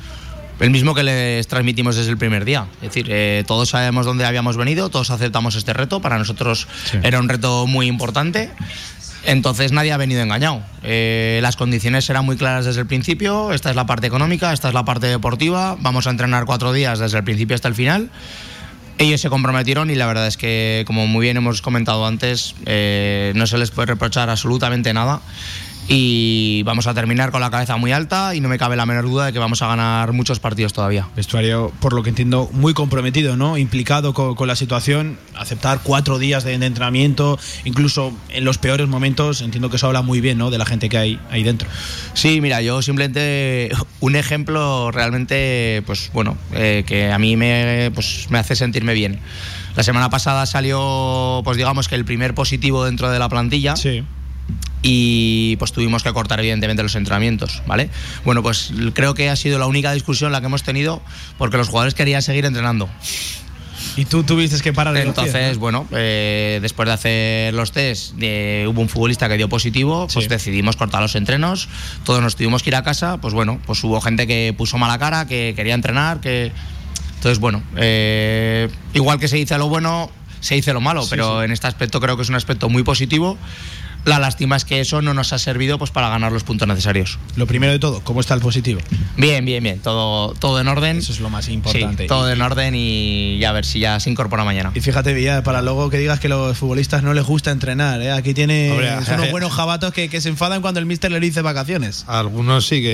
[0.59, 2.67] El mismo que les transmitimos desde el primer día.
[2.81, 6.01] Es decir, eh, todos sabemos dónde habíamos venido, todos aceptamos este reto.
[6.01, 6.97] Para nosotros sí.
[7.01, 8.49] era un reto muy importante.
[9.25, 10.61] Entonces nadie ha venido engañado.
[10.83, 13.53] Eh, las condiciones eran muy claras desde el principio.
[13.53, 15.77] Esta es la parte económica, esta es la parte deportiva.
[15.79, 18.09] Vamos a entrenar cuatro días desde el principio hasta el final.
[18.97, 23.31] Ellos se comprometieron y la verdad es que, como muy bien hemos comentado antes, eh,
[23.33, 25.21] no se les puede reprochar absolutamente nada
[25.91, 29.05] y vamos a terminar con la cabeza muy alta y no me cabe la menor
[29.05, 31.07] duda de que vamos a ganar muchos partidos todavía.
[31.15, 33.57] Vestuario, por lo que entiendo, muy comprometido, ¿no?
[33.57, 38.87] Implicado con, con la situación, aceptar cuatro días de, de, entrenamiento, incluso en los peores
[38.87, 40.51] momentos, entiendo que eso habla muy bien, ¿no?
[40.51, 41.67] De la gente que hay ahí dentro.
[42.13, 48.27] Sí, mira, yo simplemente un ejemplo realmente, pues bueno, eh, que a mí me, pues,
[48.29, 49.19] me hace sentirme bien.
[49.75, 53.75] La semana pasada salió, pues digamos que el primer positivo dentro de la plantilla.
[53.75, 54.03] Sí
[54.81, 57.89] y pues tuvimos que cortar evidentemente los entrenamientos, ¿vale?
[58.23, 61.01] Bueno, pues creo que ha sido la única discusión la que hemos tenido
[61.37, 62.89] porque los jugadores querían seguir entrenando.
[63.95, 65.59] Y tú tuviste que parar de Entonces, pies, ¿no?
[65.59, 70.25] bueno, eh, después de hacer los test, eh, hubo un futbolista que dio positivo, pues
[70.25, 70.29] sí.
[70.29, 71.67] decidimos cortar los entrenos,
[72.03, 74.97] todos nos tuvimos que ir a casa, pues bueno, pues hubo gente que puso mala
[74.99, 76.51] cara, que quería entrenar, que...
[77.15, 80.09] Entonces, bueno, eh, igual que se dice lo bueno,
[80.39, 81.45] se dice lo malo, sí, pero sí.
[81.45, 83.37] en este aspecto creo que es un aspecto muy positivo
[84.09, 87.19] la lástima es que eso no nos ha servido pues para ganar los puntos necesarios.
[87.35, 88.81] Lo primero de todo, ¿cómo está el positivo?
[89.17, 90.97] Bien, bien, bien, todo, todo en orden.
[90.97, 92.03] Eso es lo más importante.
[92.03, 94.71] Sí, todo en orden y a ver si ya se incorpora mañana.
[94.73, 98.11] Y fíjate, Villa, para luego que digas que los futbolistas no les gusta entrenar, ¿eh?
[98.11, 101.19] aquí tiene Hombre, unos eh, buenos jabatos que, que, se enfadan cuando el míster le
[101.19, 102.05] dice vacaciones.
[102.07, 102.89] Algunos sí que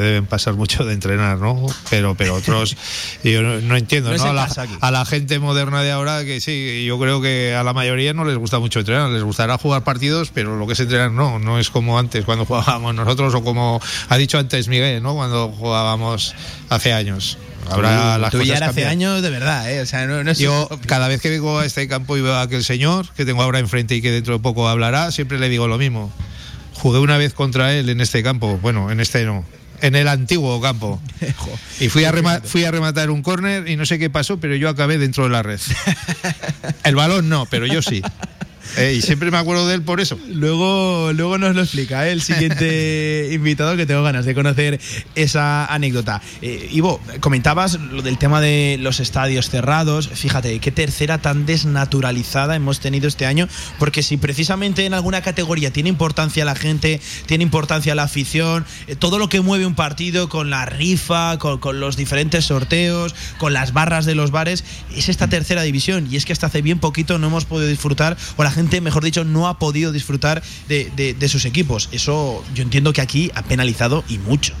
[0.00, 1.66] deben pasar mucho de entrenar, ¿no?
[1.90, 2.76] Pero, pero otros,
[3.24, 4.16] yo no, no entiendo, ¿no?
[4.16, 4.24] ¿no?
[4.24, 4.48] A, la,
[4.80, 8.24] a la gente moderna de ahora que sí, yo creo que a la mayoría no
[8.24, 11.58] les gusta mucho entrenar, les gustará jugar partidos, pero lo que es entrenar no, no
[11.58, 15.14] es como antes cuando jugábamos nosotros o como ha dicho antes Miguel, ¿no?
[15.14, 16.34] Cuando jugábamos
[16.68, 17.38] hace años.
[17.68, 19.80] Ahora las tú cosas ya era hace años de verdad, ¿eh?
[19.80, 22.34] O sea, no, no es Yo, cada vez que vengo a este campo y veo
[22.34, 25.48] a aquel señor que tengo ahora enfrente y que dentro de poco hablará, siempre le
[25.48, 26.12] digo lo mismo.
[26.74, 29.44] Jugué una vez contra él en este campo, bueno, en este no,
[29.80, 31.00] en el antiguo campo.
[31.80, 34.70] Y fui a, fui a rematar un córner y no sé qué pasó, pero yo
[34.70, 35.60] acabé dentro de la red.
[36.84, 38.02] El balón no, pero yo sí.
[38.76, 40.18] Eh, y siempre me acuerdo de él por eso.
[40.28, 42.12] Luego, luego nos lo explica ¿eh?
[42.12, 44.80] el siguiente invitado que tengo ganas de conocer
[45.14, 46.20] esa anécdota.
[46.42, 50.08] Eh, Ivo, comentabas lo del tema de los estadios cerrados.
[50.08, 53.48] Fíjate, qué tercera tan desnaturalizada hemos tenido este año.
[53.78, 58.96] Porque si precisamente en alguna categoría tiene importancia la gente, tiene importancia la afición, eh,
[58.96, 63.52] todo lo que mueve un partido con la rifa, con, con los diferentes sorteos, con
[63.52, 66.08] las barras de los bares, es esta tercera división.
[66.10, 69.04] Y es que hasta hace bien poquito no hemos podido disfrutar, o la gente, mejor
[69.04, 71.88] dicho, no ha podido disfrutar de, de, de, sus equipos.
[71.92, 74.52] Eso yo entiendo que aquí ha penalizado y mucho.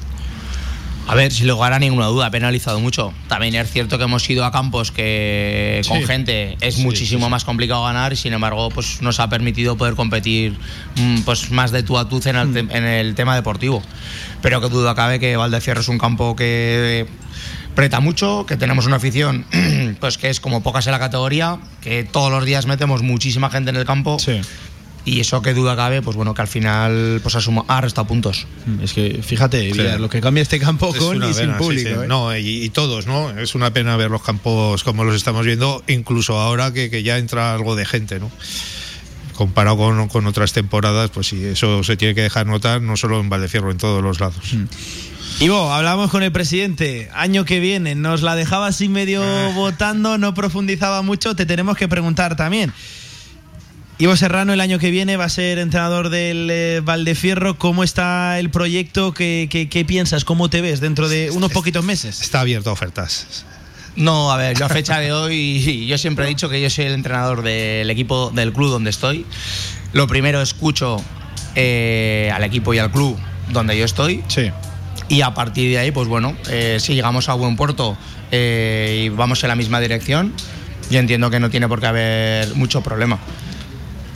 [1.08, 3.12] A ver, sin lugar a ninguna duda, ha penalizado mucho.
[3.28, 7.84] También es cierto que hemos ido a campos que con gente es muchísimo más complicado
[7.84, 10.58] ganar y sin embargo pues nos ha permitido poder competir
[10.96, 12.70] mm, pues más de tú a tú en el, Mm.
[12.72, 13.82] en el tema deportivo.
[14.42, 17.06] Pero que duda cabe que Valdecierro es un campo que
[17.76, 19.44] preta mucho, que tenemos una afición
[20.00, 23.70] pues que es como pocas en la categoría, que todos los días metemos muchísima gente
[23.70, 24.16] en el campo.
[25.04, 28.08] Y eso que duda cabe, pues bueno, que al final pues ha, suma- ha restado
[28.08, 28.48] puntos.
[28.82, 31.88] Es que fíjate, lo que cambia este campo Es con y sin sí, público.
[31.90, 31.94] sí.
[32.02, 32.08] ¿eh?
[32.08, 33.30] No, y, y todos, ¿no?
[33.38, 37.18] Es una pena ver los campos como los estamos viendo, incluso ahora que, que ya
[37.18, 38.32] entra algo de gente, ¿no?
[39.34, 43.20] Comparado con, con otras temporadas, pues sí, eso se tiene que dejar notar, no solo
[43.20, 44.54] en Valdefierro, en todos los lados.
[44.54, 44.64] Mm.
[45.38, 47.10] Ivo, hablamos con el presidente.
[47.14, 49.52] Año que viene, nos la dejaba así medio Eh.
[49.54, 51.36] votando, no profundizaba mucho.
[51.36, 52.72] Te tenemos que preguntar también.
[53.98, 57.58] Ivo Serrano el año que viene va a ser entrenador del eh, Valdefierro.
[57.58, 59.12] ¿Cómo está el proyecto?
[59.12, 60.24] ¿Qué, qué, qué piensas?
[60.24, 62.22] ¿Cómo te ves dentro de unos poquitos meses?
[62.22, 63.44] Está abierto a ofertas.
[63.94, 66.86] No, a ver, yo a fecha de hoy, yo siempre he dicho que yo soy
[66.86, 69.24] el entrenador del equipo, del club donde estoy.
[69.94, 71.02] Lo primero escucho
[71.54, 73.18] eh, al equipo y al club
[73.50, 74.22] donde yo estoy.
[74.28, 74.50] Sí.
[75.08, 77.96] Y a partir de ahí, pues bueno, eh, si llegamos a buen puerto
[78.32, 80.32] eh, y vamos en la misma dirección,
[80.90, 83.18] yo entiendo que no tiene por qué haber mucho problema.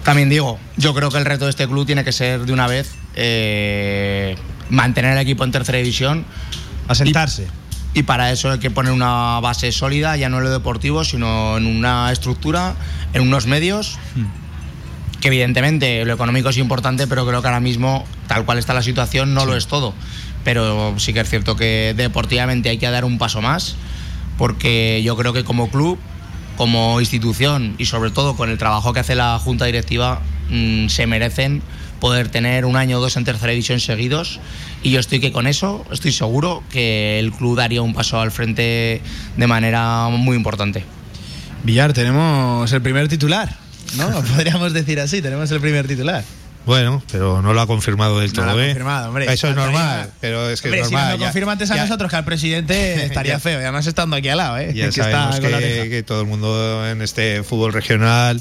[0.04, 2.66] También digo, yo creo que el reto de este club tiene que ser de una
[2.66, 4.34] vez eh,
[4.68, 6.24] mantener el equipo en tercera división.
[6.88, 7.46] Asentarse.
[7.94, 11.04] Y, y para eso hay que poner una base sólida, ya no en lo deportivo,
[11.04, 12.74] sino en una estructura,
[13.12, 13.98] en unos medios.
[15.20, 18.82] Que evidentemente lo económico es importante, pero creo que ahora mismo, tal cual está la
[18.82, 19.92] situación, no lo es todo.
[20.44, 23.76] Pero sí que es cierto que deportivamente hay que dar un paso más,
[24.38, 25.98] porque yo creo que como club
[26.60, 31.06] como institución y sobre todo con el trabajo que hace la Junta Directiva, mm, se
[31.06, 31.62] merecen
[32.00, 34.40] poder tener un año o dos en tercera división seguidos.
[34.82, 38.30] Y yo estoy que con eso, estoy seguro que el club daría un paso al
[38.30, 39.00] frente
[39.38, 40.84] de manera muy importante.
[41.64, 43.56] Villar, tenemos el primer titular,
[43.96, 44.10] ¿no?
[44.34, 46.24] Podríamos decir así, tenemos el primer titular.
[46.70, 48.66] Bueno, pero no lo ha confirmado del No todo, lo ha ¿eh?
[48.68, 49.32] confirmado, hombre.
[49.32, 51.10] Eso es normal, pero es que Hombre, es si normal.
[51.10, 53.62] nos lo ya- confirma antes a ya- nosotros que al presidente estaría Ya- feo, y
[53.64, 54.72] además estando aquí al lado, ¿eh?
[54.72, 58.40] Ya Que sabemos que, todo el mundo en este fútbol regional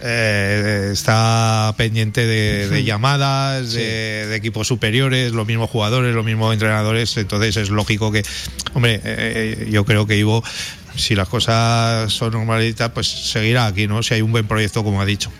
[0.00, 6.52] eh, está pendiente de, de llamadas, de, de equipos superiores, los mismos jugadores, los mismos
[6.52, 7.16] entrenadores.
[7.16, 8.22] Entonces es lógico que,
[8.74, 10.44] hombre, eh, yo creo que Ivo,
[10.94, 14.02] si las cosas son normalitas, pues seguirá aquí, ¿no?
[14.04, 15.32] Si hay un buen proyecto, como ha dicho.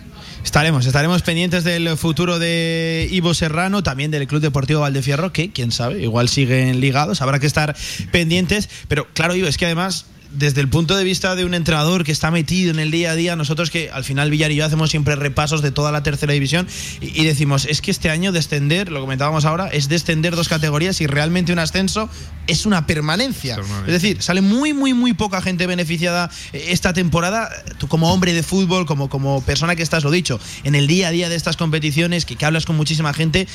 [0.47, 5.73] Estaremos, estaremos pendientes del futuro de Ivo Serrano, también del Club Deportivo Valdefierro, que quién
[5.73, 7.75] sabe, igual siguen ligados, habrá que estar
[8.13, 8.69] pendientes.
[8.87, 12.11] Pero claro, Ivo, es que además, desde el punto de vista de un entrenador que
[12.11, 14.89] está metido en el día a día, nosotros que al final Villar y yo hacemos
[14.89, 16.67] siempre repasos de toda la tercera división
[17.01, 21.01] y, y decimos, es que este año descender, lo comentábamos ahora, es descender dos categorías
[21.01, 22.09] y realmente un ascenso
[22.47, 23.55] es una permanencia.
[23.55, 23.95] Permanencia.
[23.95, 27.49] Es decir, sale muy, muy, muy poca gente beneficiada eh, esta temporada.
[27.77, 31.09] Tú como hombre de fútbol, como, como persona que estás, lo dicho, en el día
[31.09, 33.47] a día de estas competiciones, que, que hablas con muchísima gente,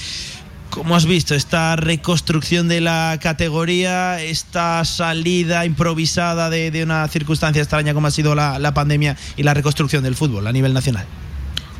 [0.72, 7.60] ¿cómo has visto esta reconstrucción de la categoría, esta salida improvisada de, de una circunstancia
[7.60, 11.04] extraña como ha sido la, la pandemia y la reconstrucción del fútbol a nivel nacional?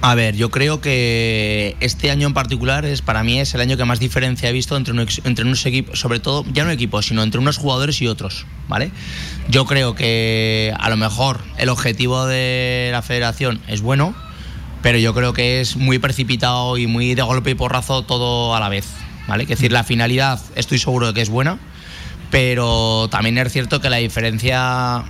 [0.02, 3.78] A ver, yo creo que este año en particular es para mí es el año
[3.78, 7.22] que más diferencia he visto entre, entre unos equipos, sobre todo ya no equipos, sino
[7.22, 8.90] entre unos jugadores y otros, ¿vale?
[9.48, 14.14] Yo creo que a lo mejor el objetivo de la federación es bueno,
[14.82, 18.60] pero yo creo que es muy precipitado y muy de golpe y porrazo todo a
[18.60, 18.86] la vez,
[19.28, 19.44] ¿vale?
[19.44, 21.58] Es decir, la finalidad estoy seguro de que es buena,
[22.30, 25.04] pero también es cierto que la diferencia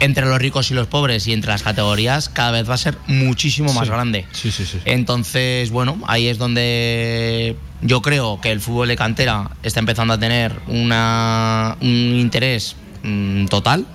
[0.00, 2.98] entre los ricos y los pobres y entre las categorías cada vez va a ser
[3.06, 4.26] muchísimo más grande.
[4.32, 4.78] Sí, sí, sí.
[4.84, 10.18] Entonces, bueno, ahí es donde yo creo que el fútbol de cantera está empezando a
[10.18, 13.86] tener una, un interés mm, total.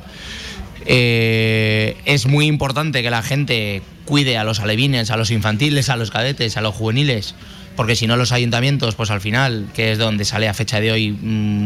[0.86, 5.96] Eh, es muy importante que la gente cuide a los alevines, a los infantiles, a
[5.98, 7.36] los cadetes, a los juveniles,
[7.76, 10.92] porque si no los ayuntamientos, pues al final, que es donde sale a fecha de
[10.92, 11.16] hoy mm,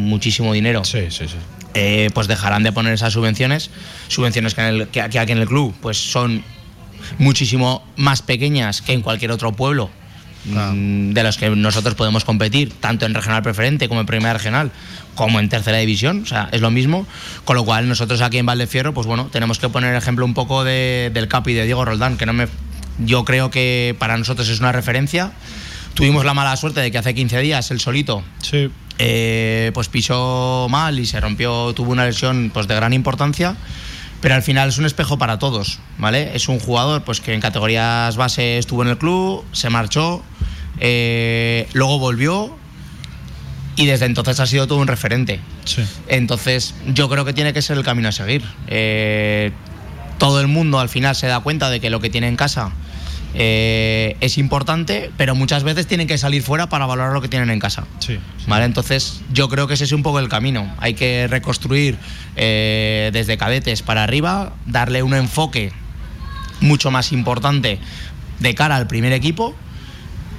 [0.10, 1.36] muchísimo dinero, Sí, sí, sí.
[1.76, 3.70] eh, pues dejarán de poner esas subvenciones,
[4.10, 6.44] subvenciones que, en el- que- que aquí en el club pues son
[7.18, 9.90] muchísimo más pequeñas que en cualquier otro pueblo
[10.46, 14.72] mm, de los que nosotros podemos competir, tanto en regional preferente como en primera regional,
[15.16, 17.06] como en tercera división, o sea, es lo mismo,
[17.46, 20.64] con lo cual nosotros aquí en Valdefierro, pues bueno, tenemos que poner ejemplo un poco
[20.64, 22.48] de- del Capi de Diego Roldán, que no me
[23.00, 25.32] yo creo que para nosotros es una referencia.
[25.96, 28.70] Tuvimos la mala suerte de que hace 15 días el solito Sí.
[29.00, 33.56] eh, pues pisó mal y se rompió, tuvo una lesión pues de gran importancia,
[34.22, 36.36] pero al final es un espejo para todos, ¿vale?
[36.36, 40.24] Es un jugador pues que en categorías base estuvo en el club, se marchó,
[40.80, 42.56] eh, luego volvió
[43.76, 45.40] y desde entonces ha sido todo un referente.
[46.08, 48.44] Entonces, yo creo que tiene que ser el camino a seguir.
[48.68, 49.52] Eh,
[50.20, 52.72] todo el mundo al final se da cuenta de que lo que tiene en casa
[53.34, 57.50] eh, es importante, pero muchas veces tienen que salir fuera para valorar lo que tienen
[57.50, 57.86] en casa.
[58.48, 58.66] ¿Vale?
[58.66, 60.74] Entonces, yo creo que ese es un poco el camino.
[60.80, 61.98] Hay que reconstruir
[62.36, 65.72] eh, desde cadetes para arriba, darle un enfoque
[66.60, 67.80] mucho más importante
[68.40, 69.56] de cara al primer equipo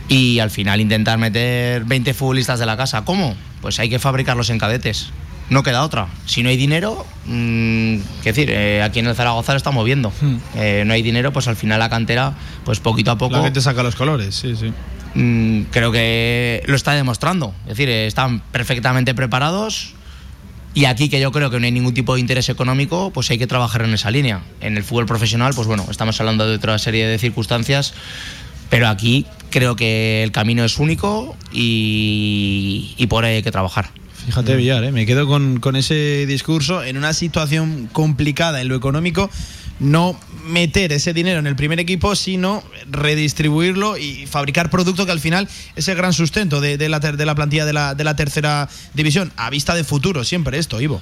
[0.09, 3.05] y al final intentar meter 20 futbolistas de la casa.
[3.05, 3.35] ¿Cómo?
[3.61, 5.11] Pues hay que fabricarlos en cadetes.
[5.51, 6.09] No queda otra.
[6.25, 10.13] Si no hay dinero, mmm, decir, eh, aquí en el Zaragoza lo estamos viendo.
[10.21, 10.37] Hmm.
[10.57, 13.37] Eh, no hay dinero, pues al final la cantera, pues poquito a poco.
[13.37, 14.73] La gente saca los colores, sí, sí.
[15.15, 17.55] Mmm, creo que lo está demostrando.
[17.65, 19.95] Es decir, eh, están perfectamente preparados.
[20.75, 23.37] Y aquí que yo creo que no hay ningún tipo de interés económico, pues hay
[23.37, 24.41] que trabajar en esa línea.
[24.63, 27.93] En el fútbol profesional, pues bueno, estamos hablando de otra serie de circunstancias,
[28.71, 33.91] pero aquí creo que el camino es único y, y por ahí hay que trabajar.
[34.27, 34.93] Fíjate, Villar, ¿eh?
[34.93, 39.31] me quedo con, con ese discurso en una situación complicada en lo económico
[39.83, 45.21] no meter ese dinero en el primer equipo, sino redistribuirlo y fabricar producto que al
[45.21, 48.17] final es el gran sustento de, de, la, de la, plantilla de la, de la
[48.17, 49.33] tercera división.
[49.37, 51.01] A vista de futuro, siempre esto, Ivo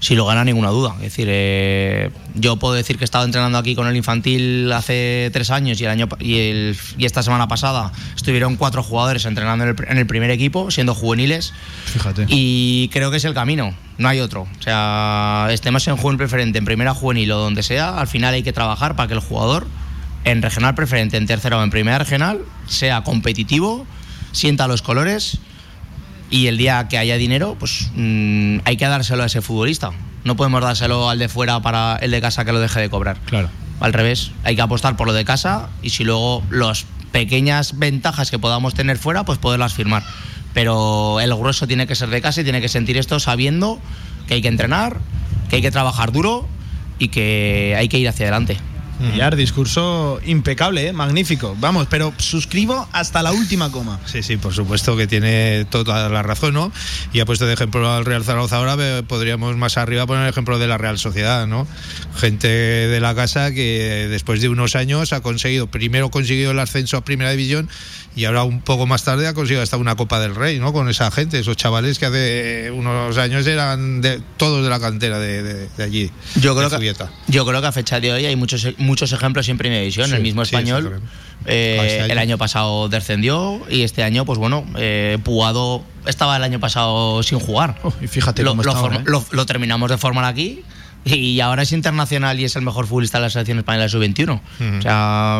[0.00, 0.94] si lo gana ninguna duda.
[0.96, 5.30] Es decir, eh, yo puedo decir que he estado entrenando aquí con el infantil hace
[5.32, 9.64] tres años y el año y, el, y esta semana pasada estuvieron cuatro jugadores entrenando
[9.64, 11.52] en el, en el, primer equipo, siendo juveniles.
[11.86, 12.26] Fíjate.
[12.28, 14.42] Y creo que es el camino, no hay otro.
[14.42, 18.42] O sea, estemos en juvenil preferente, en primera juvenil o donde sea, al final hay
[18.42, 19.66] que trabajar para que el jugador
[20.24, 23.86] en regional preferente, en tercera o en primera regional, sea competitivo,
[24.32, 25.38] sienta los colores
[26.30, 29.92] y el día que haya dinero, pues mmm, hay que dárselo a ese futbolista.
[30.24, 33.18] No podemos dárselo al de fuera para el de casa que lo deje de cobrar.
[33.26, 33.48] Claro.
[33.80, 38.30] Al revés, hay que apostar por lo de casa y si luego las pequeñas ventajas
[38.30, 40.02] que podamos tener fuera, pues poderlas firmar.
[40.52, 43.78] Pero el grueso tiene que ser de casa y tiene que sentir esto sabiendo
[44.26, 44.98] que hay que entrenar,
[45.48, 46.48] que hay que trabajar duro
[46.98, 48.58] y que hay que ir hacia adelante.
[48.98, 50.92] Villar, discurso impecable, ¿eh?
[50.92, 51.56] magnífico.
[51.60, 54.00] Vamos, pero suscribo hasta la última coma.
[54.06, 56.72] Sí, sí, por supuesto que tiene toda la razón, ¿no?
[57.12, 60.58] Y ha puesto de ejemplo al Real Zaragoza ahora, podríamos más arriba poner el ejemplo
[60.58, 61.66] de la Real Sociedad, ¿no?
[62.16, 66.96] Gente de la casa que después de unos años ha conseguido, primero consiguió el ascenso
[66.96, 67.68] a Primera División
[68.16, 70.72] y ahora un poco más tarde ha conseguido hasta una Copa del Rey, ¿no?
[70.72, 75.20] Con esa gente, esos chavales que hace unos años eran de, todos de la cantera
[75.20, 76.10] de, de, de allí.
[76.40, 76.94] Yo creo, que,
[77.28, 80.08] yo creo que a fecha de hoy hay muchos, muchos ejemplos en Primera División.
[80.08, 84.66] Sí, el mismo español, sí, eh, el año pasado descendió y este año, pues bueno,
[84.76, 87.78] eh, Puado estaba el año pasado sin jugar.
[87.84, 89.04] Oh, y fíjate lo, cómo lo, ¿eh?
[89.04, 90.64] lo, lo terminamos de formar aquí
[91.04, 94.28] y ahora es internacional y es el mejor futbolista de la selección española de sub-21.
[94.28, 94.78] Uh -huh.
[94.78, 95.38] O sea,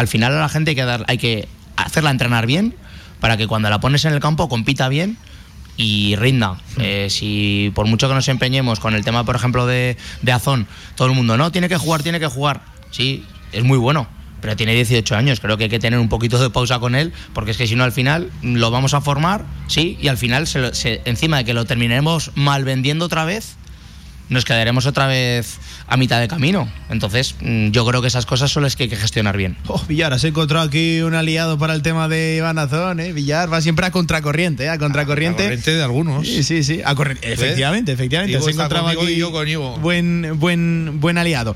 [0.00, 2.74] al final a la gente hay que, dar, hay que hacerla entrenar bien
[3.20, 5.16] para que cuando la pones en el campo compita bien
[5.76, 6.58] y rinda.
[6.78, 10.66] Eh, si por mucho que nos empeñemos con el tema, por ejemplo, de, de Azón,
[10.96, 12.62] todo el mundo, no, tiene que jugar, tiene que jugar.
[12.90, 14.08] Sí, es muy bueno,
[14.40, 15.40] pero tiene 18 años.
[15.40, 17.76] Creo que hay que tener un poquito de pausa con él, porque es que si
[17.76, 21.44] no, al final lo vamos a formar, sí, y al final, se, se, encima de
[21.44, 23.57] que lo terminemos mal vendiendo otra vez,
[24.28, 26.68] nos quedaremos otra vez a mitad de camino.
[26.90, 29.56] Entonces, mm, yo creo que esas cosas son las que hay que gestionar bien.
[29.66, 33.12] Oh, Villar, has encontrado aquí un aliado para el tema de Iván Azón, ¿eh?
[33.12, 34.68] Villar va siempre a contracorriente, ¿eh?
[34.68, 35.42] A contracorriente.
[35.42, 36.26] A corriente de algunos.
[36.26, 36.80] Sí, sí, sí.
[36.84, 37.32] A corriente.
[37.32, 38.36] Efectivamente, efectivamente.
[38.36, 39.76] Ivo has encontrado aquí y yo con Ivo.
[39.78, 41.54] Buen, buen, buen aliado.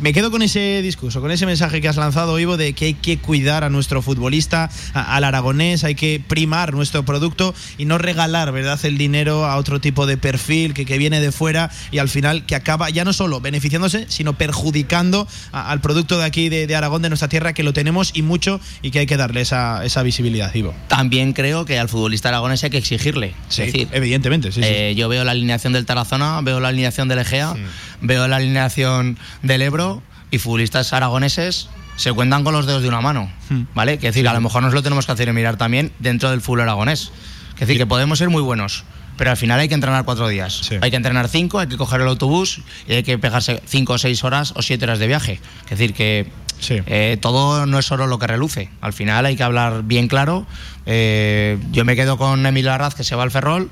[0.00, 2.94] Me quedo con ese discurso, con ese mensaje que has lanzado, Ivo, de que hay
[2.94, 7.98] que cuidar a nuestro futbolista, a, al aragonés, hay que primar nuestro producto y no
[7.98, 11.98] regalar, ¿verdad?, el dinero a otro tipo de perfil que, que viene de fuera y
[11.98, 16.48] al final que acaba ya no solo beneficiándose, sino perjudicando a, al producto de aquí
[16.48, 19.18] de, de, Aragón, de nuestra tierra, que lo tenemos y mucho y que hay que
[19.18, 20.74] darle esa, esa visibilidad, Ivo.
[20.88, 23.34] También creo que al futbolista aragonés hay que exigirle.
[23.48, 24.52] Sí, es decir, evidentemente.
[24.52, 24.94] Sí, eh, sí.
[24.98, 27.54] Yo veo la alineación del Tarazona, veo la alineación del Egea,
[28.00, 33.00] veo la alineación del Ebro y futbolistas aragoneses se cuentan con los dedos de una
[33.00, 33.30] mano,
[33.74, 33.98] ¿vale?
[33.98, 36.62] Que decir, a lo mejor nos lo tenemos que hacer mirar también dentro del fútbol
[36.62, 37.12] aragonés.
[37.54, 38.84] Que decir, que podemos ser muy buenos,
[39.16, 40.60] pero al final hay que entrenar cuatro días.
[40.68, 40.76] Sí.
[40.80, 43.98] Hay que entrenar cinco, hay que coger el autobús y hay que pegarse cinco o
[43.98, 45.40] seis horas o siete horas de viaje.
[45.64, 46.26] Es decir, que
[46.58, 46.80] sí.
[46.86, 48.70] eh, todo no es solo lo que reluce.
[48.80, 50.46] Al final hay que hablar bien claro.
[50.86, 53.70] Eh, yo me quedo con Emilio Arraz, que se va al Ferrol.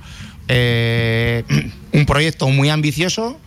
[0.49, 1.45] Eh,
[1.93, 3.38] un proyecto muy ambicioso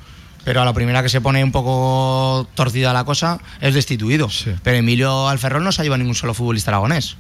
[0.46, 4.30] pero a la primera que se pone un poco torcida la cosa es destituido.
[4.30, 4.52] Sí.
[4.64, 7.18] Pero Emilio Alferrol no se ha llevado ningún solo futbolista aragonés.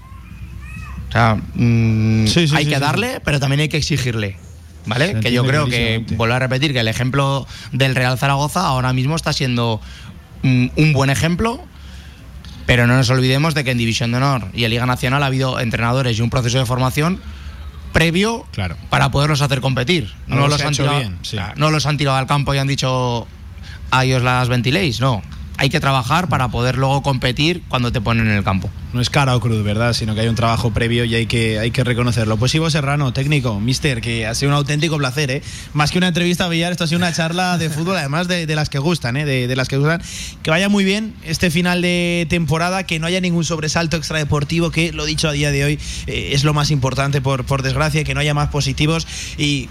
[1.10, 4.38] O sea, mmm, sí, sí, hay que darle, pero también hay que exigirle.
[4.86, 5.20] ¿Vale?
[5.20, 9.16] Que yo creo que, vuelvo a repetir, que el ejemplo del Real Zaragoza ahora mismo
[9.16, 9.82] está siendo
[10.44, 11.64] un, un buen ejemplo,
[12.66, 15.28] pero no nos olvidemos de que en División de Honor y en Liga Nacional ha
[15.28, 17.20] habido entrenadores y un proceso de formación
[17.94, 18.76] previo Claro.
[18.90, 20.14] para poderlos hacer competir.
[20.28, 21.38] No No, los los, ha han tirado, bien, sí.
[21.56, 23.26] no los han tirado al campo y han dicho
[23.92, 25.22] a ellos las ventiléis, no.
[25.58, 28.70] Hay que trabajar para poder luego competir cuando te ponen en el campo.
[28.94, 29.94] No es cara o cruz, ¿verdad?
[29.94, 32.38] Sino que hay un trabajo previo y hay que, hay que reconocerlo.
[32.38, 35.42] Pues Ivo Serrano, técnico, mister, que ha sido un auténtico placer, ¿eh?
[35.74, 38.48] Más que una entrevista a Villar, esto ha sido una charla de fútbol, además de,
[38.56, 39.26] las que gustan, ¿eh?
[39.26, 40.02] De, de las que gustan.
[40.44, 44.92] Que vaya muy bien este final de temporada, que no haya ningún sobresalto extradeportivo, que
[44.92, 48.14] lo dicho a día de hoy eh, es lo más importante, por, por desgracia, que
[48.14, 49.70] no haya más positivos y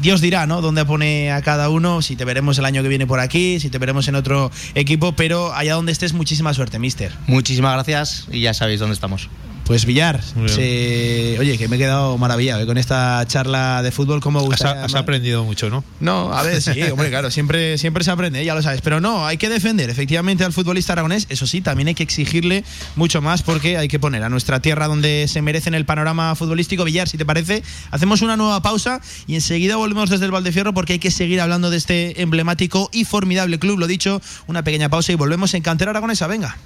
[0.00, 0.60] Dios dirá, ¿no?
[0.60, 3.68] Dónde pone a cada uno, si te veremos el año que viene por aquí, si
[3.68, 7.12] te veremos en otro equipo, pero allá donde estés, muchísima suerte, mister.
[7.26, 9.28] Muchísimas gracias y ya sabéis dónde estamos.
[9.68, 12.66] Pues Villar, se- oye, que me he quedado maravillado ¿eh?
[12.66, 14.82] con esta charla de fútbol, ¿cómo Has, gusta?
[14.82, 15.84] has aprendido mucho, ¿no?
[16.00, 18.44] No, a ver, sí, hombre, claro, siempre, siempre se aprende, ¿eh?
[18.46, 18.80] ya lo sabes.
[18.80, 21.26] Pero no, hay que defender efectivamente al futbolista aragonés.
[21.28, 22.64] Eso sí, también hay que exigirle
[22.96, 26.34] mucho más porque hay que poner a nuestra tierra donde se merece en el panorama
[26.34, 26.84] futbolístico.
[26.84, 30.94] Villar, si te parece, hacemos una nueva pausa y enseguida volvemos desde el Valdefierro porque
[30.94, 33.78] hay que seguir hablando de este emblemático y formidable club.
[33.78, 36.26] Lo dicho, una pequeña pausa y volvemos en Cantera Aragonesa.
[36.26, 36.56] Venga.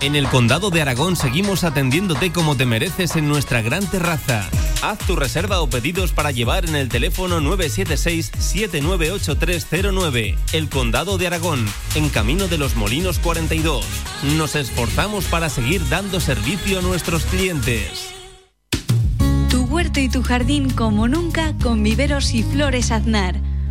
[0.00, 4.46] En el Condado de Aragón seguimos atendiéndote como te mereces en nuestra gran terraza.
[4.82, 10.36] Haz tu reserva o pedidos para llevar en el teléfono 976-798309.
[10.52, 11.64] El Condado de Aragón,
[11.94, 13.86] en Camino de los Molinos 42.
[14.36, 18.10] Nos esforzamos para seguir dando servicio a nuestros clientes.
[19.48, 23.53] Tu huerto y tu jardín como nunca con viveros y flores Aznar.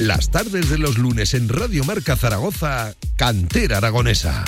[0.00, 4.46] Las tardes de los lunes en Radio Marca Zaragoza, Cantera Aragonesa.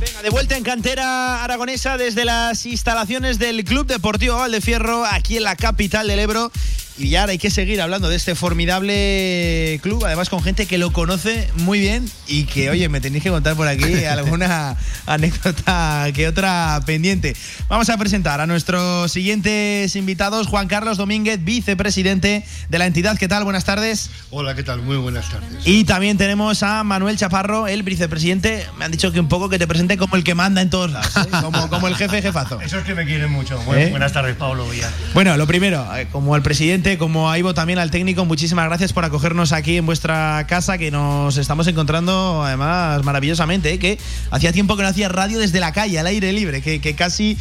[0.00, 5.42] Venga, de vuelta en cantera aragonesa desde las instalaciones del Club Deportivo Valdefierro, aquí en
[5.42, 6.50] la capital del Ebro.
[6.96, 10.92] Y ya hay que seguir hablando de este formidable club, además con gente que lo
[10.92, 14.76] conoce muy bien y que, oye, me tenéis que contar por aquí alguna
[15.06, 17.34] anécdota que otra pendiente.
[17.68, 23.18] Vamos a presentar a nuestros siguientes invitados, Juan Carlos Domínguez, vicepresidente de la entidad.
[23.18, 23.42] ¿Qué tal?
[23.42, 24.10] Buenas tardes.
[24.30, 24.80] Hola, ¿qué tal?
[24.82, 25.66] Muy buenas tardes.
[25.66, 28.66] Y también tenemos a Manuel Chaparro, el vicepresidente.
[28.78, 30.92] Me han dicho que un poco que te presente como el que manda en todos
[30.92, 31.28] lados, ¿eh?
[31.42, 32.60] como, como el jefe jefazo.
[32.60, 33.60] Eso es que me quieren mucho.
[33.64, 33.90] Bu- ¿Eh?
[33.90, 34.92] Buenas tardes, Pablo Villar.
[35.12, 38.92] Bueno, lo primero, eh, como al presidente, como a Ivo también al técnico, muchísimas gracias
[38.92, 43.78] por acogernos aquí en vuestra casa, que nos estamos encontrando además maravillosamente, ¿eh?
[43.78, 43.98] que
[44.30, 47.38] hacía tiempo que no hacía radio desde la calle, al aire libre, que, casi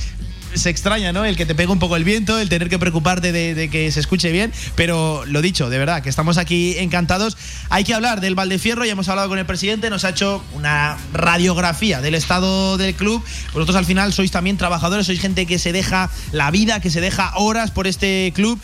[0.54, 1.26] se extraña, ¿no?
[1.26, 3.92] El que te pega un poco el viento, el tener que preocuparte de, de que
[3.92, 7.36] se escuche bien, pero lo dicho, de verdad, que estamos aquí encantados.
[7.70, 10.96] Hay que hablar del Valdefierro, ya hemos hablado con el presidente, nos ha hecho una
[11.12, 13.22] radiografía del estado del club.
[13.54, 17.02] Vosotros al final sois también trabajadores, sois gente que se deja la vida, que se
[17.02, 18.60] deja horas por este club.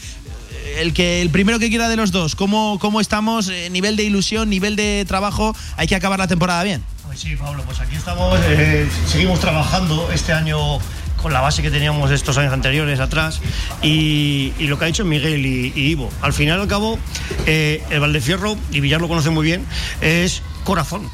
[0.78, 3.50] El que el primero que quiera de los dos, ¿cómo, cómo estamos?
[3.50, 6.84] Eh, nivel de ilusión, nivel de trabajo, hay que acabar la temporada bien.
[7.06, 10.80] Pues sí, Pablo, pues aquí estamos, eh, seguimos trabajando este año
[11.22, 13.42] con la base que teníamos estos años anteriores atrás
[13.82, 16.10] y, lo que ha dicho Miguel y, Ivo.
[16.22, 16.98] Al final al cabo,
[17.46, 19.66] eh, el Valdefierro, y Villar lo conoce muy bien,
[20.02, 21.10] es corazón.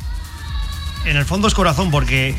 [1.05, 2.35] En el fondo es corazón porque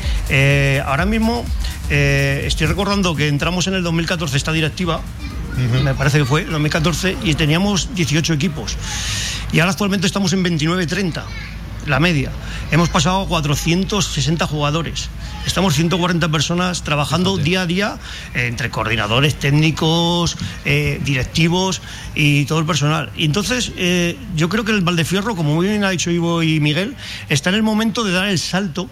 [0.85, 1.45] ahora mismo
[1.89, 5.01] estoy recordando que entramos en el 2014 esta directiva,
[5.57, 8.75] me parece que fue, 2014, y teníamos 18 equipos.
[9.51, 11.23] Y ahora actualmente estamos en 29-30,
[11.85, 12.31] la media.
[12.71, 15.09] Hemos pasado a 460 jugadores.
[15.45, 17.97] Estamos 140 personas trabajando día a día
[18.33, 21.81] eh, entre coordinadores técnicos, eh, directivos
[22.13, 23.11] y todo el personal.
[23.15, 26.59] Y entonces eh, yo creo que el Valdefierro, como muy bien ha dicho Ivo y
[26.59, 26.95] Miguel,
[27.29, 28.89] está en el momento de dar el salto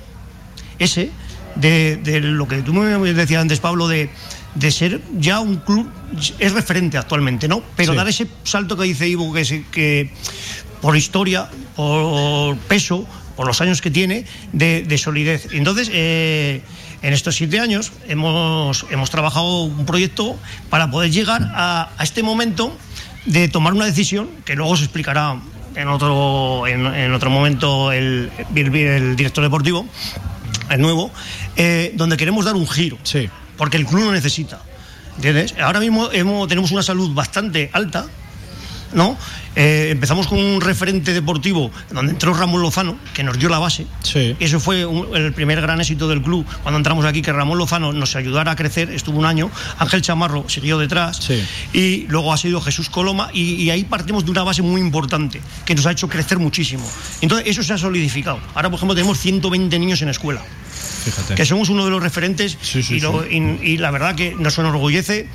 [0.80, 1.12] ese
[1.56, 4.10] de, de lo que tú me decías antes, Pablo, de,
[4.56, 5.90] de ser ya un club,
[6.40, 7.62] es referente actualmente, ¿no?
[7.76, 7.98] Pero Sí.
[7.98, 10.12] dar ese salto que dice Ivo, que, se- que
[10.82, 15.48] por historia, por peso, por los años que tiene, de, de solidez.
[15.52, 16.62] Entonces, eh,
[17.02, 20.38] en estos siete años hemos, hemos trabajado un proyecto
[20.70, 22.76] para poder llegar a, a este momento
[23.26, 25.38] de tomar una decisión que luego se explicará
[25.76, 29.86] en otro, en, otro momento el, el, director deportivo,
[30.70, 31.12] el nuevo,
[31.56, 32.98] eh, donde queremos dar un giro.
[33.04, 33.30] Sí.
[33.58, 34.62] Porque el club lo necesita.
[35.16, 35.56] ¿Entiendes?
[35.60, 36.10] Ahora mismo
[36.48, 38.06] tenemos una salud bastante alta,
[38.94, 39.18] ¿no?
[39.56, 43.88] Eh, empezamos con un referente deportivo donde entró Ramón Lozano, que nos dio la base.
[44.04, 44.36] Sí.
[44.40, 48.16] Eso fue el primer gran éxito del club cuando entramos aquí, que Ramón Lozano nos
[48.16, 51.44] ayudara a crecer, estuvo un año, Ángel Chamarro siguió detrás sí.
[51.72, 55.74] y luego ha sido Jesús Coloma y, ahí partimos de una base muy importante que
[55.74, 56.86] nos ha hecho crecer muchísimo.
[57.22, 58.40] Entonces eso se ha solidificado.
[58.54, 60.42] Ahora, por ejemplo, tenemos 120 niños en escuela.
[61.06, 61.36] Fíjate.
[61.36, 65.30] Que somos uno de los referentes y, y la verdad que nos enorgullece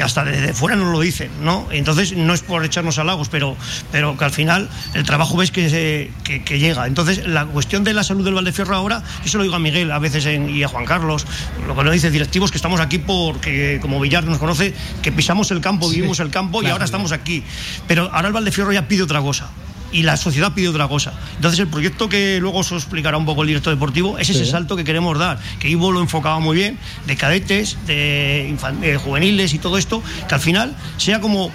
[0.00, 1.68] que hasta desde fuera nos lo dicen, ¿no?
[1.70, 3.54] Entonces no es por echarnos halagos, pero,
[3.92, 6.86] pero que al final el trabajo ves que, que, llega.
[6.86, 9.98] Entonces la cuestión de la salud del Valdefierro ahora, eso lo digo a Miguel a
[9.98, 11.26] veces y a Juan Carlos,
[11.66, 14.72] lo que nos dice directivos que estamos aquí porque, como Villar nos conoce,
[15.02, 17.44] que pisamos el campo, vivimos el campo y ahora estamos aquí.
[17.86, 19.50] Pero ahora el Valdefierro ya pide otra cosa
[19.92, 21.12] y la sociedad pide otra cosa.
[21.36, 24.76] Entonces el proyecto que luego os explicará un poco el director deportivo es ese salto
[24.76, 29.78] que queremos dar, que Ivo lo enfocaba muy bien, de cadetes, de, juveniles y todo
[29.78, 31.50] esto, que al final sea como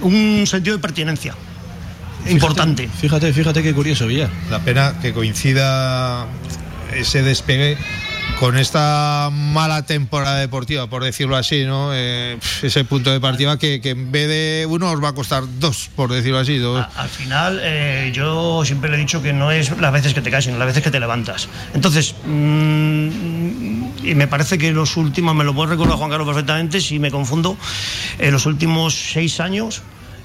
[0.00, 1.34] un sentido de pertinencia.
[2.28, 2.88] importante.
[2.88, 4.30] Fíjate, fíjate qué curioso, Villar.
[4.50, 6.26] La pena que coincida
[6.94, 7.76] ese despegue
[8.38, 11.90] con esta mala temporada deportiva, por decirlo así, ¿no?
[11.94, 15.90] Eh, ese punto de partida que, en vez de uno os va a costar dos,
[15.94, 16.60] por decirlo así.
[16.96, 20.30] al final, eh, yo siempre le he dicho que no es las veces que te
[20.30, 21.48] caes, sino las veces que te levantas.
[21.74, 26.80] Entonces, mm, y me parece que los últimos, me lo puedo recordar Juan Carlos perfectamente,
[26.80, 27.56] si me confundo,
[28.18, 29.82] en los últimos seis años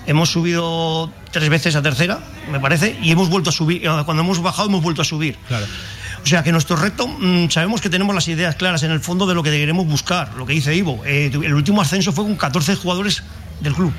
[0.08, 2.20] hemos subido tres veces a tercera,
[2.52, 3.84] me parece, y hemos vuelto a subir.
[4.06, 5.38] Cuando hemos bajado, hemos vuelto a subir.
[5.48, 5.66] Claro.
[6.24, 9.26] O sea que nuestro reto, mm, sabemos que tenemos las ideas claras en el fondo
[9.26, 11.02] de lo que queremos buscar, lo que dice Ivo.
[11.06, 13.24] Eh, el último ascenso fue con 14 jugadores
[13.62, 13.94] del club.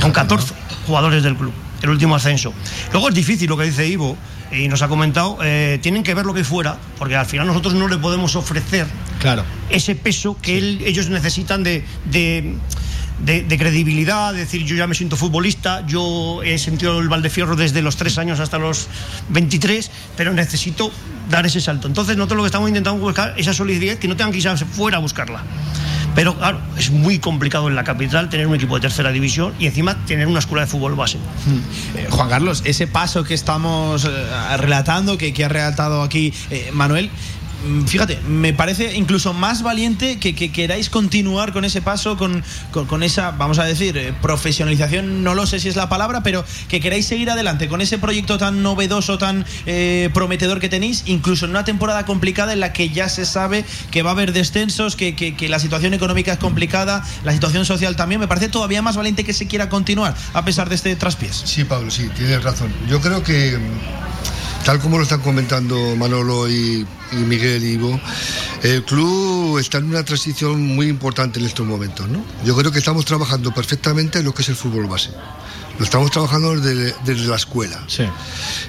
[0.00, 0.52] con 14
[0.86, 1.52] jugadores del club,
[1.82, 2.52] el último ascenso.
[2.92, 4.16] Luego es difícil lo que dice Ivo,
[4.50, 7.74] y nos ha comentado, eh, tienen que ver lo que fuera, porque al final nosotros
[7.74, 8.86] no le podemos ofrecer
[9.20, 9.44] claro.
[9.70, 12.54] ese peso que ellos necesitan de de,
[13.24, 17.96] credibilidad, de decir yo ya me siento futbolista, yo he sentido el Valdefierro desde los
[17.96, 18.88] tres años hasta los
[19.30, 20.90] 23, pero necesito
[21.30, 21.88] dar ese salto.
[21.88, 24.98] Entonces nosotros lo que estamos intentando buscar esa solidaridad que no tengan que irse fuera
[24.98, 25.42] a buscarla.
[26.16, 29.66] Pero claro, es muy complicado en la capital tener un equipo de tercera división y
[29.66, 31.18] encima tener una escuela de fútbol base.
[31.18, 31.98] Hmm.
[31.98, 36.70] Eh, Juan Carlos, ese paso que estamos eh, relatando, que, que ha relatado aquí eh,
[36.72, 37.10] Manuel,
[37.86, 43.58] fíjate, me parece incluso más valiente que, queráis continuar con ese paso, con, esa, vamos
[43.58, 47.30] a decir, eh, profesionalización, no lo sé si es la palabra, pero que queráis seguir
[47.30, 52.04] adelante con ese proyecto tan novedoso, tan eh, prometedor que tenéis, incluso en una temporada
[52.04, 55.58] complicada en la que ya se sabe que va a haber descensos, que, que la
[55.58, 59.46] situación económica es complicada, la situación social también, me parece todavía más valiente que se
[59.46, 61.42] quiera continuar a pesar de este traspiés.
[61.44, 62.72] Sí, Pablo, sí, tienes razón.
[62.88, 63.58] Yo creo que
[64.66, 68.00] tal como lo están comentando Manolo y, Miguel y Ivo,
[68.64, 72.08] el club está en una transición muy importante en estos momentos.
[72.08, 72.24] ¿no?
[72.44, 75.10] Yo creo que estamos trabajando perfectamente en lo que es el fútbol base.
[75.78, 77.80] Lo estamos trabajando desde, la escuela.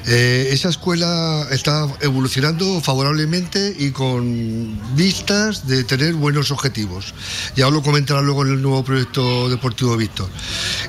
[0.05, 7.15] Eh, esa escuela está evolucionando favorablemente y con vistas de tener buenos objetivos.
[7.55, 10.29] Ya os lo comentará luego en el nuevo proyecto deportivo Víctor.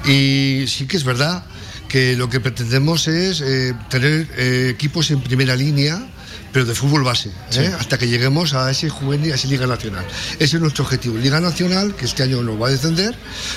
[0.05, 1.47] Y sí que es verdad
[1.89, 6.07] que lo que pretendemos es eh, tener eh, equipos en primera línea
[6.53, 7.73] pero de fútbol base, ¿eh?
[7.79, 10.05] hasta que lleguemos a ese juvenil, a esa Liga Nacional.
[10.39, 11.17] Ese es nuestro objetivo.
[11.17, 13.17] Liga Nacional, que este año nos va a descender,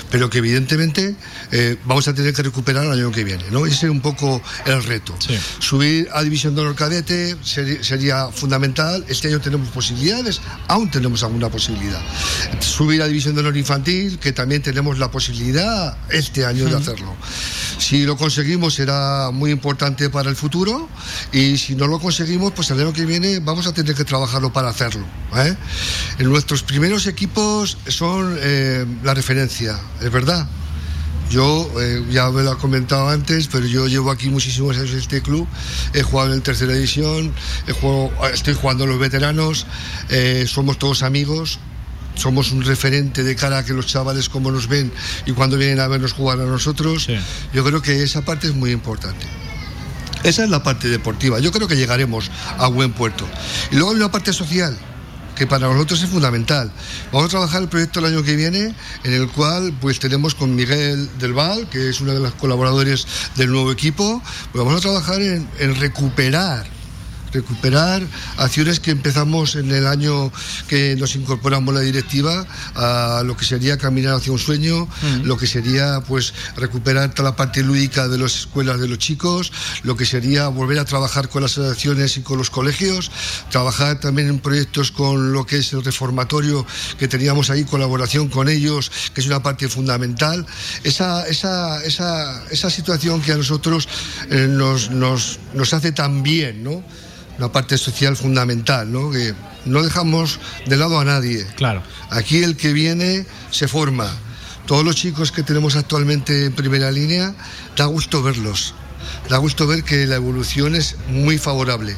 [0.10, 1.16] pero que evidentemente
[1.86, 3.44] vamos a tener que recuperar el año que viene.
[3.52, 3.66] ¿no?
[3.66, 5.16] Ese es un poco el reto.
[5.60, 9.06] Subir a División de Honor Cadete sería, fundamental.
[9.08, 12.02] Este año tenemos posibilidades, aún tenemos alguna posibilidad.
[12.60, 17.16] Subir a División de Honor Infantil, que también tenemos la posibilidad este año de hacerlo.
[17.78, 20.90] Si lo conseguimos será muy importante para el futuro
[21.32, 24.52] y si no lo conseguimos, pues el año que viene vamos a tener que trabajarlo
[24.52, 25.06] para hacerlo.
[25.36, 25.56] ¿eh?
[26.20, 30.48] En nuestros primeros equipos son eh, la referencia, es verdad.
[31.30, 35.00] Yo, eh, ya me lo he comentado antes, pero yo llevo aquí muchísimos años en
[35.00, 35.48] este club.
[35.94, 37.34] He jugado en tercera división,
[38.34, 39.66] estoy jugando los veteranos,
[40.48, 41.60] somos todos amigos,
[42.16, 44.92] somos un referente de cara a que los chavales como nos ven
[45.26, 47.08] y cuando vienen a vernos jugar a nosotros,
[47.54, 49.26] yo creo que esa parte es muy importante.
[50.24, 51.40] Esa es la parte deportiva.
[51.40, 53.28] Yo creo que llegaremos a buen puerto.
[53.72, 54.78] Y luego hay una parte social
[55.36, 56.72] que para nosotros es fundamental.
[57.12, 60.56] Vamos a trabajar el proyecto el año que viene, en el cual pues tenemos con
[60.56, 64.82] Miguel Del Val, que es uno de los colaboradores del nuevo equipo, pues vamos a
[64.82, 66.81] trabajar en, en recuperar
[67.32, 68.02] recuperar
[68.38, 70.32] acciones que empezamos en el año
[70.68, 74.88] que nos incorporamos la directiva a lo que sería caminar hacia un sueño,
[75.24, 79.52] lo que sería pues recuperar toda la parte lúdica de las escuelas de los chicos,
[79.84, 83.12] lo que sería volver a trabajar con las asociaciones y con los colegios,
[83.50, 86.66] trabajar también en proyectos con lo que es el reformatorio
[86.98, 90.46] que teníamos ahí, colaboración con ellos, que es una parte fundamental.
[90.84, 93.88] Esa, esa, esa, esa situación que a nosotros
[94.30, 96.84] eh, nos, nos, nos hace tan bien, ¿no?
[97.38, 99.12] Una parte social fundamental, ¿no?
[99.12, 99.34] Que
[99.66, 101.46] no dejamos de lado a nadie.
[101.56, 101.82] Claro.
[102.10, 104.12] Aquí el que viene se forma.
[104.66, 107.34] Todos los chicos que tenemos actualmente en primera línea,
[107.76, 108.74] da gusto verlos.
[109.30, 111.98] Da gusto ver que la evolución es muy favorable.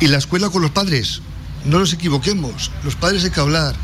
[0.00, 1.22] Y la escuela con los padres,
[1.64, 3.74] no nos equivoquemos, los padres hay que hablar.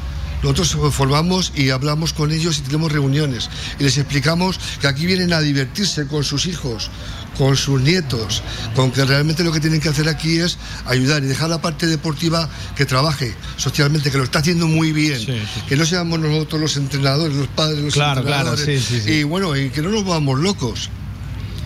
[0.43, 5.35] Nosotros formamos y hablamos con ellos y tenemos reuniones y les explicamos que aquí vienen
[5.35, 6.91] a divertirse con sus hijos,
[7.39, 8.43] con sus nietos,
[8.75, 11.87] con que realmente lo que tienen que hacer aquí es ayudar y dejar la parte
[11.87, 15.25] deportiva que trabaje socialmente, que lo está haciendo muy bien,
[15.69, 19.11] que no seamos nosotros los entrenadores, los padres, los Claro, claro, entrenadores sí, sí.
[19.11, 20.91] y bueno, y que no nos vamos locos.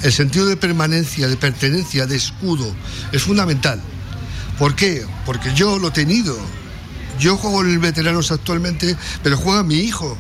[0.02, 2.72] El sentido de permanencia, de pertenencia, de escudo
[3.10, 3.80] es fundamental.
[4.58, 5.04] ¿Por qué?
[5.24, 6.36] Porque yo lo he tenido.
[7.18, 10.16] Yo juego en el veteranos actualmente, pero juega mi hijo,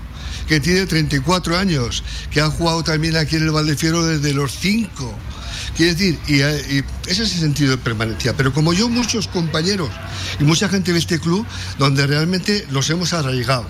[0.48, 5.14] que tiene 34 años, que ha jugado también aquí en el Valdefiero desde los 5.
[5.76, 8.34] Quiere decir, y, eh, y ese es el sentido de permanencia.
[8.36, 9.90] Pero como yo, muchos compañeros
[10.38, 11.46] y mucha gente de este club,
[11.78, 13.66] donde realmente los hemos arraigado.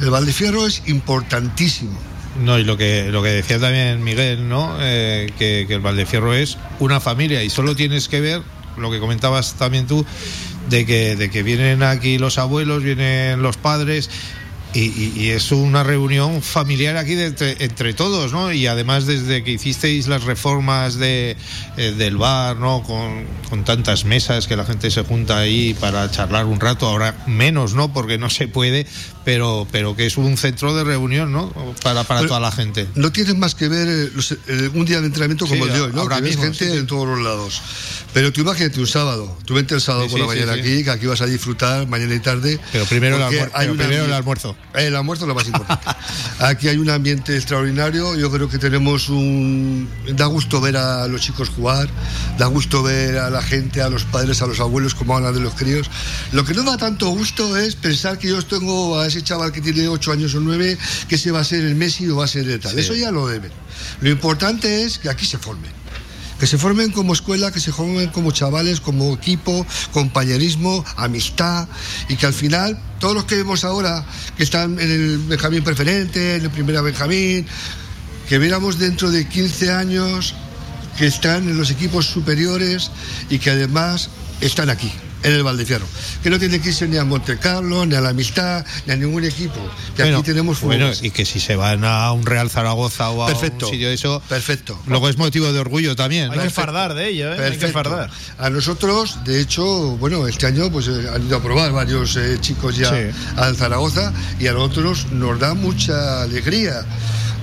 [0.00, 1.98] El Valdefiero es importantísimo.
[2.40, 4.76] No, y lo que, lo que decía también Miguel, ¿no?
[4.80, 8.42] Eh, que, que el Valdefierro es una familia y solo tienes que ver
[8.78, 10.04] lo que comentabas también tú,
[10.70, 14.08] de que, de que vienen aquí los abuelos, vienen los padres.
[14.74, 17.26] Y, y- y es una reunión familiar aquí de
[17.60, 18.52] entre, todos, ¿no?
[18.52, 21.36] Y además desde que hicisteis las reformas de,
[21.76, 22.82] eh, del bar, ¿no?
[22.82, 27.14] Con, con tantas mesas que la gente se junta ahí para charlar un rato, ahora
[27.26, 27.92] menos, ¿no?
[27.92, 28.86] Porque no se puede,
[29.24, 31.50] pero, pero que es un centro de reunión, ¿no?
[31.82, 32.88] Para, para Pero- toda la gente.
[32.94, 35.74] No tienes más que ver eh, los- eh, un día de entrenamiento como Sí, el
[35.76, 36.02] de hoy, ¿no?
[36.02, 36.76] ahora Que ves mismo, gente sí, sí.
[36.76, 37.62] en todos los lados.
[38.12, 39.38] Pero tú imagínate un sábado.
[39.46, 42.20] Tú vente el sábado por la mañana aquí, que aquí vas a disfrutar mañana y
[42.20, 42.60] tarde.
[42.72, 44.56] Pero primero el almuer- hay pero primero el almuerzo.
[44.74, 45.84] El almuerzo es lo más importante.
[46.40, 48.14] aquí hay un ambiente extraordinario.
[48.16, 49.88] Yo creo que tenemos un.
[50.14, 51.88] Da gusto ver a los chicos jugar,
[52.38, 55.40] da gusto ver a la gente, a los padres, a los abuelos, como hablan de
[55.40, 55.88] los críos.
[56.32, 59.60] Lo que no da tanto gusto es pensar que yo tengo a ese chaval que
[59.60, 62.28] tiene 8 años o 9, que se va a ser el Messi o va a
[62.28, 62.72] ser el tal.
[62.72, 62.80] Sí.
[62.80, 63.52] Eso ya lo deben.
[64.00, 65.70] Lo importante es que aquí se formen.
[66.40, 71.68] Que se formen como escuela, que se formen como chavales, como equipo, compañerismo, amistad
[72.08, 74.04] y que al final todos los que vemos ahora
[74.36, 77.46] que están en el Benjamín preferente, en el primera Benjamín,
[78.28, 80.34] que viéramos dentro de 15 años
[80.98, 82.90] que están en los equipos superiores
[83.30, 84.10] y que además
[84.40, 84.90] están aquí,
[85.22, 85.86] en el Valdefierro.
[86.22, 88.96] Que no tienen que irse ni a Monte Carlo, ni a la Amistad, ni a
[88.96, 89.60] ningún equipo.
[89.96, 93.22] Que Bueno, aquí tenemos bueno, y que si se van a un Real Zaragoza o
[93.24, 93.66] a Perfecto.
[93.66, 94.78] un sitio de eso, Perfecto.
[94.86, 96.30] luego es motivo de orgullo también.
[96.30, 96.42] Hay ¿no?
[96.44, 97.30] que fardar de ello, ¿eh?
[97.32, 97.72] Hay que Perfecto.
[97.72, 98.10] fardar.
[98.38, 99.64] A nosotros, de hecho,
[99.98, 103.16] bueno, este año pues eh, han ido a probar varios eh, chicos ya Sí.
[103.36, 106.84] al Zaragoza y a nosotros nos da mucha alegría.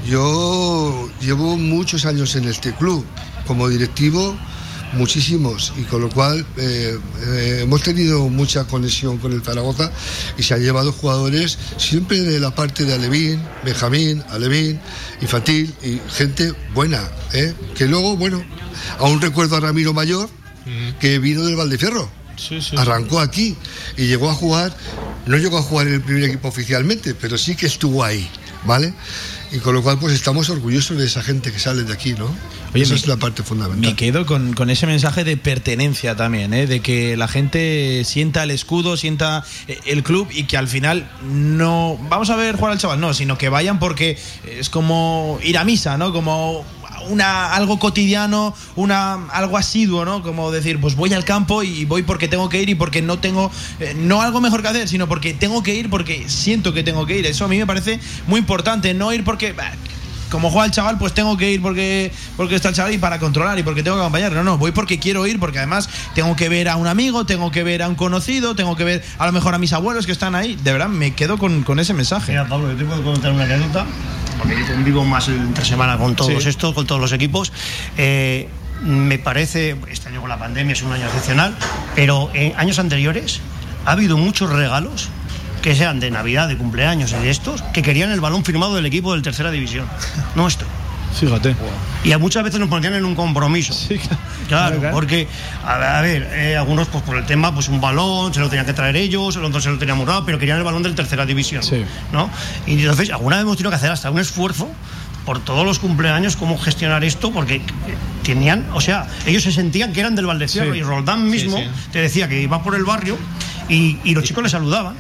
[0.08, 3.06] Yo llevo muchos años en este club
[3.46, 4.36] como directivo,
[4.94, 9.92] muchísimos, y con lo cual eh, eh, hemos tenido mucha conexión con el Zaragoza
[10.38, 14.80] y se han llevado jugadores siempre de la parte de Alevín, Benjamín, Alevín,
[15.22, 17.54] infantil y gente buena, ¿eh?
[17.76, 18.44] que luego, bueno,
[19.00, 20.30] aún recuerdo a Ramiro Mayor,
[21.00, 22.10] que vino del Valdefierro.
[22.78, 23.56] Arrancó aquí
[23.98, 24.76] y llegó a jugar,
[25.26, 28.30] no llegó a jugar en el primer equipo oficialmente, pero sí que estuvo ahí,
[28.66, 28.94] ¿vale?
[29.52, 32.26] Y con lo cual pues estamos orgullosos de esa gente que sale de aquí, ¿no?
[32.74, 33.90] Oye, Esa me- es la parte fundamental.
[33.90, 36.68] Me quedo con, con ese mensaje de pertenencia también, ¿eh?
[36.68, 41.10] de que la gente sienta el escudo, sienta eh, el club y que al final
[41.24, 45.58] no vamos a ver jugar al chaval, no, sino que vayan porque es como ir
[45.58, 46.14] a misa, ¿no?
[46.14, 46.64] Como
[47.10, 50.22] una algo cotidiano, una algo asiduo, ¿no?
[50.22, 53.20] Como decir, pues voy al campo y voy porque tengo que ir y porque no
[53.20, 56.84] tengo eh, no algo mejor que hacer, sino porque tengo que ir porque siento que
[56.84, 57.26] tengo que ir.
[57.26, 59.54] Eso a mí me parece muy importante, no ir porque
[60.30, 63.20] como juega el chaval, pues tengo que ir porque, porque está el chaval y para
[63.20, 64.32] controlar y porque tengo que acompañar.
[64.32, 67.52] No, no, voy porque quiero ir, porque además tengo que ver a un amigo, tengo
[67.52, 70.12] que ver a un conocido, tengo que ver a lo mejor a mis abuelos que
[70.12, 70.56] están ahí.
[70.64, 72.32] De verdad, me quedo con, con ese mensaje.
[72.32, 73.86] Mira, Pablo, yo te puedo contar una anécdota,
[74.38, 76.50] porque yo convivo más entre semana con todos Sí.
[76.50, 77.52] estos, con todos los equipos.
[77.98, 78.48] Eh,
[78.84, 81.54] me parece, este año con la pandemia es un año excepcional,
[81.96, 83.42] pero en años anteriores
[83.86, 85.10] ha habido muchos regalos
[85.62, 88.86] que sean de Navidad, de cumpleaños y de estos, que querían el balón firmado del
[88.86, 89.88] equipo del tercera división,
[90.36, 90.68] nuestro.
[91.14, 91.56] Fíjate.
[92.04, 93.74] Y a muchas veces nos ponían en un compromiso.
[94.48, 95.28] claro, porque,
[95.66, 98.74] a ver, eh, algunos pues por el tema, pues un balón, se lo tenían que
[98.74, 101.64] traer ellos, el otro se lo teníamos dado, pero querían el balón de tercera división.
[102.12, 102.30] ¿no?
[102.66, 104.70] Y entonces, alguna vez hemos tenido que hacer hasta un esfuerzo
[105.26, 107.62] por todos los cumpleaños cómo gestionar esto, porque
[108.24, 111.60] tenían, o sea, ellos se sentían que eran del Valdecierro y Roldán mismo
[111.92, 113.18] te decía que iba por el barrio
[113.68, 114.96] y, y los chicos le saludaban.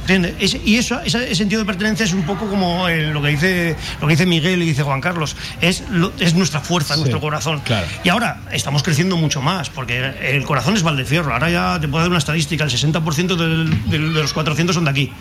[0.00, 0.56] ¿Entiendes?
[0.64, 4.12] y eso, ese sentido de pertenencia es un poco como lo, que dice, lo que
[4.14, 5.36] dice Miguel y dice Juan Carlos.
[5.60, 5.82] Es,
[6.18, 7.62] es nuestra fuerza, nuestro corazón.
[8.04, 11.32] Y ahora estamos creciendo mucho más, porque el corazón es Valdefierro.
[11.32, 15.12] Ahora ya te puedo dar una estadística: el 60% de los 400 son de aquí.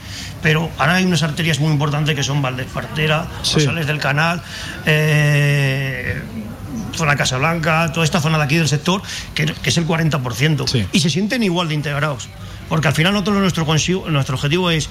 [0.41, 4.41] Pero ahora hay unas arterias muy importantes que son Valdespartera, Rosales del Canal.
[4.85, 6.21] Eh,
[6.95, 9.01] zona Casablanca, toda esta zona de aquí del sector,
[9.33, 10.87] que, es el 40%.
[10.91, 12.29] Y se sienten igual de integrados.
[12.71, 13.65] Porque al final nosotros nuestro,
[14.09, 14.89] nuestro objetivo es,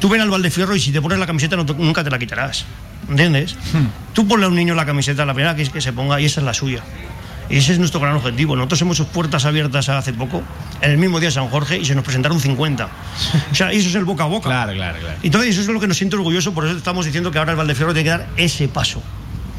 [0.00, 2.64] tú ven al Valdefierro y si te pones la camiseta nunca te la quitarás.
[3.08, 3.54] ¿Entiendes?
[3.72, 3.86] Hmm.
[4.12, 6.24] Tú ponle a un niño la camiseta, la primera que es que se ponga y
[6.24, 6.82] esa es la suya.
[7.48, 8.56] Y ese es nuestro gran objetivo.
[8.56, 10.42] Nosotros hemos hecho puertas abiertas hace poco,
[10.80, 12.88] en el mismo día de San Jorge, y se nos presentaron 50.
[13.52, 14.48] O sea, eso es el boca a boca.
[14.50, 15.16] Claro, claro, claro.
[15.22, 17.52] Y entonces eso es lo que nos siente orgulloso, por eso estamos diciendo que ahora
[17.52, 19.00] el Valdefierro tiene que dar ese paso.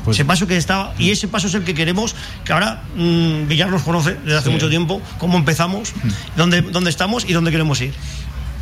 [0.05, 3.47] Pues ese paso que estaba, y ese paso es el que queremos, que ahora mmm,
[3.47, 6.09] Villar nos conoce desde hace mucho tiempo, cómo empezamos, mm.
[6.37, 7.93] dónde, dónde estamos y dónde queremos ir.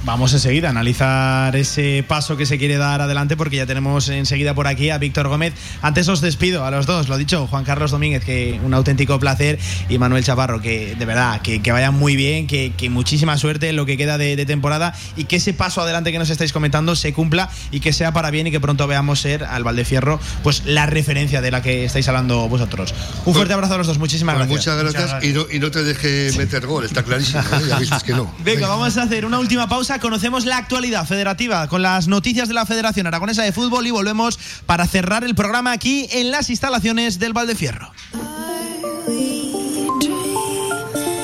[0.06, 4.54] Vamos enseguida a analizar ese paso que se quiere dar adelante porque ya tenemos enseguida
[4.54, 5.54] por aquí a Víctor Gómez.
[5.82, 9.58] Antes os despido a los dos, lo dicho, Juan Carlos Domínguez, que un auténtico placer,
[9.88, 13.78] y Manuel Chaparro, que de verdad, que, que vayan muy bien, que, muchísima suerte en
[13.78, 17.14] lo que queda de, temporada y que ese paso adelante que nos estáis comentando se
[17.14, 20.86] cumpla y que sea para bien y que pronto veamos ser al Valdefierro pues la
[20.86, 22.92] referencia de la que estáis hablando vosotros.
[22.92, 24.76] Un pues fuerte abrazo a los dos, muchísimas pues gracias.
[24.76, 25.24] Muchas gracias,
[25.54, 27.86] Y, no, te deje meter gol, está clarísimo, ¿eh?
[27.90, 28.34] ya que no.
[28.44, 32.54] Venga, vamos a hacer una última pausa conocemos la actualidad federativa con las noticias de
[32.54, 37.20] la Federación Aragonesa de Fútbol y volvemos para cerrar el programa aquí en las instalaciones
[37.20, 37.92] del Valdefierro.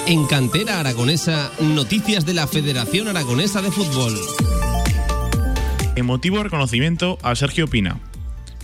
[0.08, 4.20] En Cantera Aragonesa, noticias de la Federación Aragonesa de Fútbol.
[5.96, 8.00] Emotivo reconocimiento a Sergio Pina.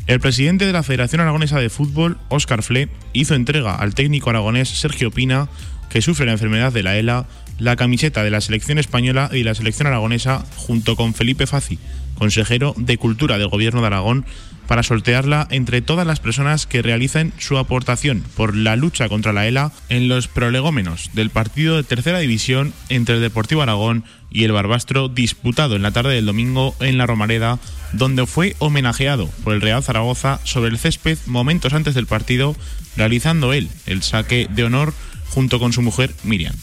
[0.08, 4.70] El presidente de la Federación Aragonesa de Fútbol, Óscar Fle, hizo entrega al técnico aragonés
[4.70, 5.50] Sergio Pina,
[5.90, 7.26] que sufre la enfermedad de la ELA,
[7.60, 11.80] la camiseta de la selección española y la selección aragonesa junto con Felipe Fazi,
[12.16, 14.26] consejero de Cultura del Gobierno de Aragón,
[14.68, 19.48] para sortearla entre todas las personas que realicen su aportación por la lucha contra la
[19.48, 24.52] ELA en los prolegómenos del partido de tercera división entre el Deportivo Aragón y el
[24.52, 27.60] Barbastro disputado en la tarde del domingo en la Romareda,
[27.94, 32.56] donde fue homenajeado por el Real Zaragoza sobre el césped momentos antes del partido,
[32.98, 34.94] realizando él el saque de honor
[35.36, 36.56] junto con su mujer Miriam.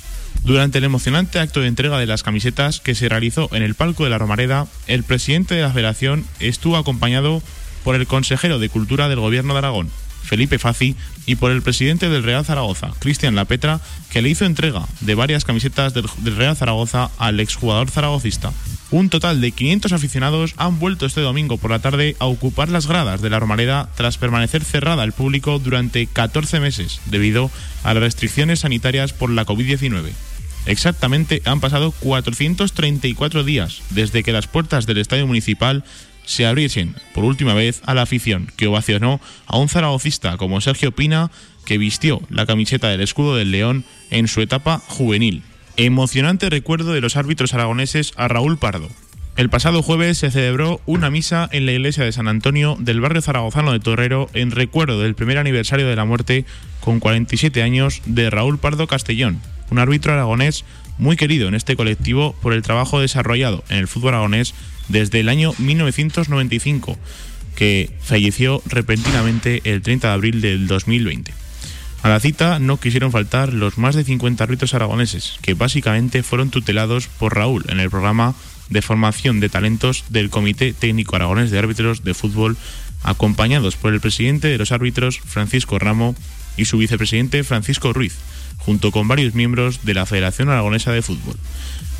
[0.45, 4.05] Durante el emocionante acto de entrega de las camisetas que se realizó en el palco
[4.05, 7.43] de la Romareda, el presidente de la federación estuvo acompañado
[7.85, 9.91] por el consejero de Cultura del Gobierno de Aragón,
[10.25, 10.97] Felipe Fazi,
[11.27, 15.45] y por el presidente del Real Zaragoza, Cristian Lapetra, que le hizo entrega de varias
[15.45, 18.53] camisetas del, Real Zaragoza al exjugador zaragocista.
[18.93, 22.87] Un total de 500 aficionados han vuelto este domingo por la tarde a ocupar las
[22.87, 27.51] gradas de la Romareda tras permanecer cerrada al público durante 14 meses debido
[27.85, 30.11] a las restricciones sanitarias por la COVID-19.
[30.67, 35.85] Exactamente han pasado 434 días desde que las puertas del estadio municipal
[36.27, 40.93] se abriesen por última vez a la afición que ovacionó a un zaragocista como Sergio
[40.93, 41.31] Pina
[41.65, 45.43] que vistió la camiseta del escudo del León en su etapa juvenil.
[45.79, 48.91] Emocionante recuerdo de los árbitros aragoneses a Raúl Pardo.
[49.37, 53.23] El pasado jueves se celebró una misa en la iglesia de San Antonio del barrio
[53.23, 56.45] zaragozano de Torrero en recuerdo del primer aniversario de la muerte
[56.81, 60.67] con 47 años de Raúl Pardo Castellón, un árbitro aragonés
[60.99, 64.53] muy querido en este colectivo por el trabajo desarrollado en el fútbol aragonés
[64.89, 66.99] desde el año 1995,
[67.57, 71.33] que falleció repentinamente el 30 de abril del 2020.
[72.03, 76.51] A la cita no quisieron faltar los más de 50 árbitros aragoneses, que básicamente fueron
[76.51, 78.35] tutelados por Raúl en el programa
[78.71, 82.57] de formación de talentos del Comité Técnico Aragonés de Árbitros de Fútbol,
[83.05, 86.17] acompañados por el presidente de los árbitros Francisco Ramo
[86.57, 88.17] y su vicepresidente Francisco Ruiz,
[88.59, 91.37] junto con varios miembros de la Federación Aragonesa de Fútbol.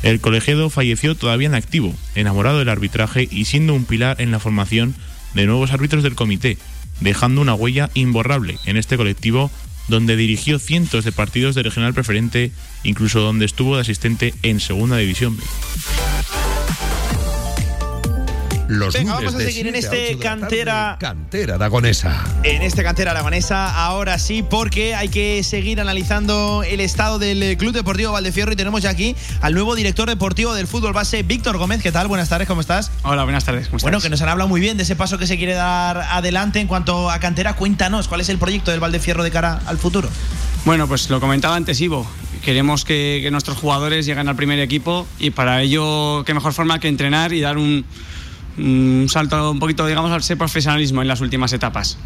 [0.01, 4.39] El colegiado falleció todavía en activo, enamorado del arbitraje y siendo un pilar en la
[4.39, 4.95] formación
[5.33, 6.57] de nuevos árbitros del comité,
[6.99, 9.49] dejando una huella imborrable en este colectivo
[9.87, 12.51] donde dirigió cientos de partidos de regional preferente,
[12.83, 15.37] incluso donde estuvo de asistente en Segunda División.
[18.67, 20.39] Los Venga, lunes vamos a de seguir en 7 a este 8 de la tarde,
[20.39, 20.97] cantera.
[20.99, 22.23] Cantera aragonesa.
[22.43, 27.57] En este cantera aragonesa, ahora sí, porque hay que seguir analizando el estado del eh,
[27.57, 31.57] Club Deportivo Valdefierro y tenemos ya aquí al nuevo director deportivo del fútbol base, Víctor
[31.57, 31.81] Gómez.
[31.81, 32.07] ¿Qué tal?
[32.07, 32.89] Buenas tardes, ¿cómo estás?
[33.03, 33.67] Hola, buenas tardes.
[33.67, 34.07] ¿cómo Bueno, estás?
[34.07, 36.67] que nos han hablado muy bien de ese paso que se quiere dar adelante en
[36.67, 37.55] cuanto a cantera.
[37.55, 40.07] Cuéntanos, ¿cuál es el proyecto del Valdefierro de cara al futuro?
[40.63, 42.07] Bueno, pues lo comentaba antes Ivo.
[42.43, 46.79] Queremos que, que nuestros jugadores lleguen al primer equipo y para ello, qué mejor forma
[46.79, 47.85] que entrenar y dar un,
[48.57, 51.97] un salto un poquito, digamos, al ser profesionalismo en las últimas etapas.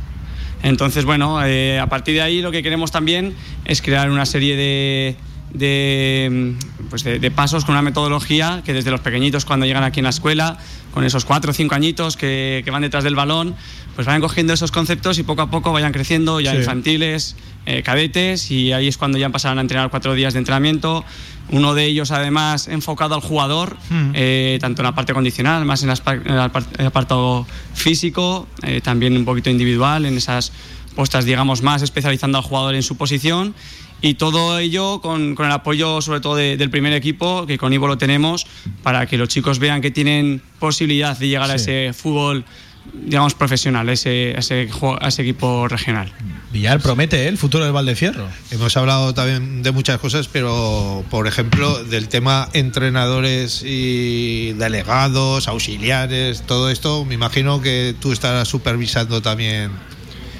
[0.64, 3.36] Entonces, bueno, eh, a partir de ahí lo que queremos también
[3.66, 5.16] es crear una serie de,
[5.58, 6.56] de,
[6.90, 10.06] pues de, de pasos con una metodología que desde los pequeñitos cuando llegan aquí en
[10.06, 10.58] la escuela,
[10.94, 13.56] con esos cuatro o cinco añitos que, que van detrás del balón,
[13.96, 16.58] pues vayan cogiendo esos conceptos y poco a poco vayan creciendo, ya Sí.
[16.60, 17.36] infantiles,
[17.66, 21.04] eh, cadetes, y ahí es cuando ya pasarán a entrenar cuatro días de entrenamiento.
[21.50, 24.12] Uno de ellos, además, enfocado al jugador, Mm.
[24.14, 29.50] eh, tanto en la parte condicional, más en, el apartado físico, eh, también un poquito
[29.50, 30.52] individual, en esas
[30.96, 33.54] puestas, digamos, más especializando al jugador en su posición.
[34.02, 37.74] Y todo ello con, con el apoyo, sobre todo, de- del primer equipo, que con
[37.74, 38.46] Ivo lo tenemos,
[38.84, 42.46] para que los chicos vean que tienen posibilidad de llegar a ese fútbol,
[42.94, 46.14] digamos, profesional, a ese, a ese, ju- a ese equipo regional.
[46.54, 47.28] Villar promete ¿eh?
[47.28, 48.28] el futuro del Valdefierro.
[48.52, 56.44] Hemos hablado también de muchas cosas, pero por ejemplo, del tema entrenadores y delegados, auxiliares,
[56.44, 59.72] todo esto, me imagino que tú estarás supervisando también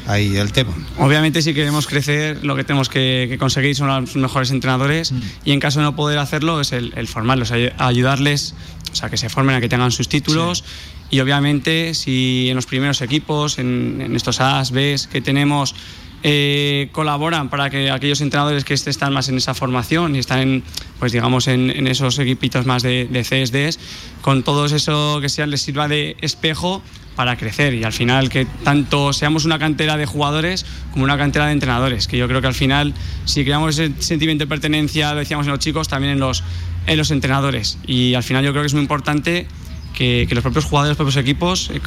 [0.08, 0.74] ahí el tema.
[0.98, 5.14] Obviamente, si queremos crecer, lo que tenemos que, que conseguir son los mejores entrenadores
[5.46, 8.56] y en caso de no poder hacerlo, es el, el formarlos, ay- ayudarles,
[8.92, 10.64] o sea, que se formen, a que tengan sus títulos.
[11.10, 15.76] Y obviamente, si en los primeros equipos, en, en estos A's, B's que tenemos,
[16.24, 20.40] eh, colaboran para que aquellos entrenadores que est- están más en esa formación y están,
[20.40, 20.64] en,
[21.00, 23.80] pues digamos, en, en esos equipitos más de, de CSDs,
[24.22, 26.82] con todo eso que sea, les sirva de espejo
[27.18, 31.48] para crecer y al final que tanto seamos una cantera de jugadores como una cantera
[31.48, 32.94] de entrenadores, que yo creo que al final
[33.26, 36.44] si creamos ese sentimiento de pertenencia, lo decíamos en los chicos, también en los,
[36.86, 37.80] en los entrenadores.
[37.88, 39.48] Y al final yo creo que es muy importante
[39.96, 41.82] que, que los propios jugadores, los propios equipos eh,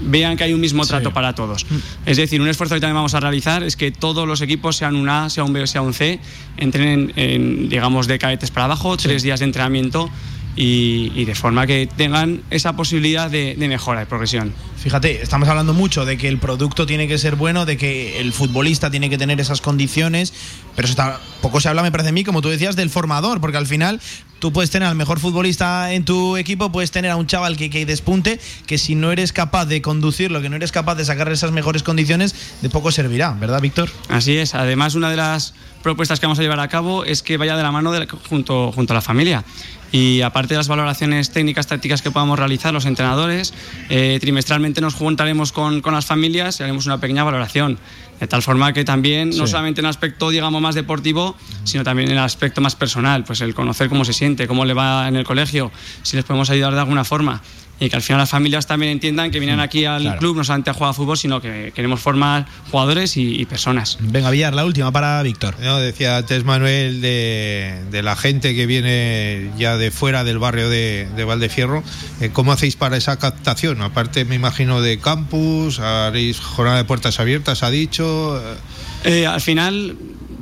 [0.00, 1.66] vean que hay un mismo trato para todos.
[2.06, 4.96] Es decir, un esfuerzo que también vamos a realizar es que todos los equipos, sean
[4.96, 6.20] un A, sea un B o sea un C,
[6.56, 10.10] entrenen en, digamos, de cadetes para abajo, tres días de entrenamiento
[10.56, 14.52] y, y de forma que tengan esa posibilidad de, de mejora, de progresión.
[14.76, 18.32] Fíjate, estamos hablando mucho de que el producto tiene que ser bueno, de que el
[18.32, 20.32] futbolista tiene que tener esas condiciones,
[20.74, 23.40] pero eso está, poco se habla, me parece a mí, como tú decías, del formador,
[23.40, 24.00] porque al final
[24.38, 27.68] tú puedes tener al mejor futbolista en tu equipo, puedes tener a un chaval que,
[27.68, 31.30] que despunte, que si no eres capaz de conducirlo, que no eres capaz de sacar
[31.30, 33.90] esas mejores condiciones, de poco servirá, ¿verdad, Víctor?
[34.08, 34.54] Así es.
[34.54, 37.62] Además, una de las propuestas que vamos a llevar a cabo es que vaya de
[37.62, 39.44] la mano de la- junto, junto a la familia.
[39.92, 43.52] Y aparte de las valoraciones técnicas, tácticas que podamos realizar los entrenadores,
[43.88, 47.78] eh, trimestralmente nos juntaremos con, con las familias y haremos una pequeña valoración.
[48.20, 51.34] De tal forma que también, no solamente en el aspecto, digamos, más deportivo,
[51.64, 54.74] sino también en el aspecto más personal, pues el conocer cómo se siente, cómo le
[54.74, 55.72] va en el colegio,
[56.02, 57.40] si les podemos ayudar de alguna forma.
[57.82, 60.18] Y que al final las familias también entiendan que vienen aquí al claro.
[60.18, 63.96] club no solamente a jugar a fútbol, sino que queremos formar jugadores y- y personas.
[64.00, 65.56] Venga, Villar, la última para Víctor.
[65.62, 70.68] No, decía antes Manuel de, de la gente que viene ya de fuera del barrio
[70.68, 71.82] de, de Valdefierro.
[72.20, 73.80] Eh, ¿Cómo hacéis para esa captación?
[73.80, 78.38] Aparte, me imagino, de campus, haréis jornada de puertas abiertas, ha dicho.
[78.38, 78.56] eh,
[79.04, 79.96] Eh, al final,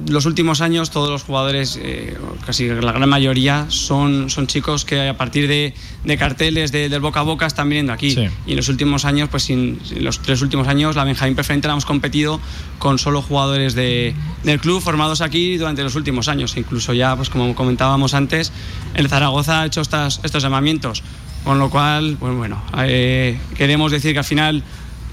[0.06, 5.08] los últimos años, todos los jugadores, eh, casi la gran mayoría, son, son chicos que
[5.08, 5.74] a partir de,
[6.04, 8.12] de carteles de- del boca a boca están viniendo aquí.
[8.12, 8.28] Sí.
[8.46, 11.66] Y en los últimos años, pues en, en los tres últimos años, la Benjamín Preferente
[11.68, 12.40] la hemos competido
[12.78, 16.56] con solo jugadores de- del club formados aquí durante los últimos años.
[16.56, 18.52] Incluso ya, pues como comentábamos antes,
[18.94, 21.02] el Zaragoza ha hecho estas- estos llamamientos.
[21.44, 24.62] Con lo cual, pues bueno, eh, queremos decir que al final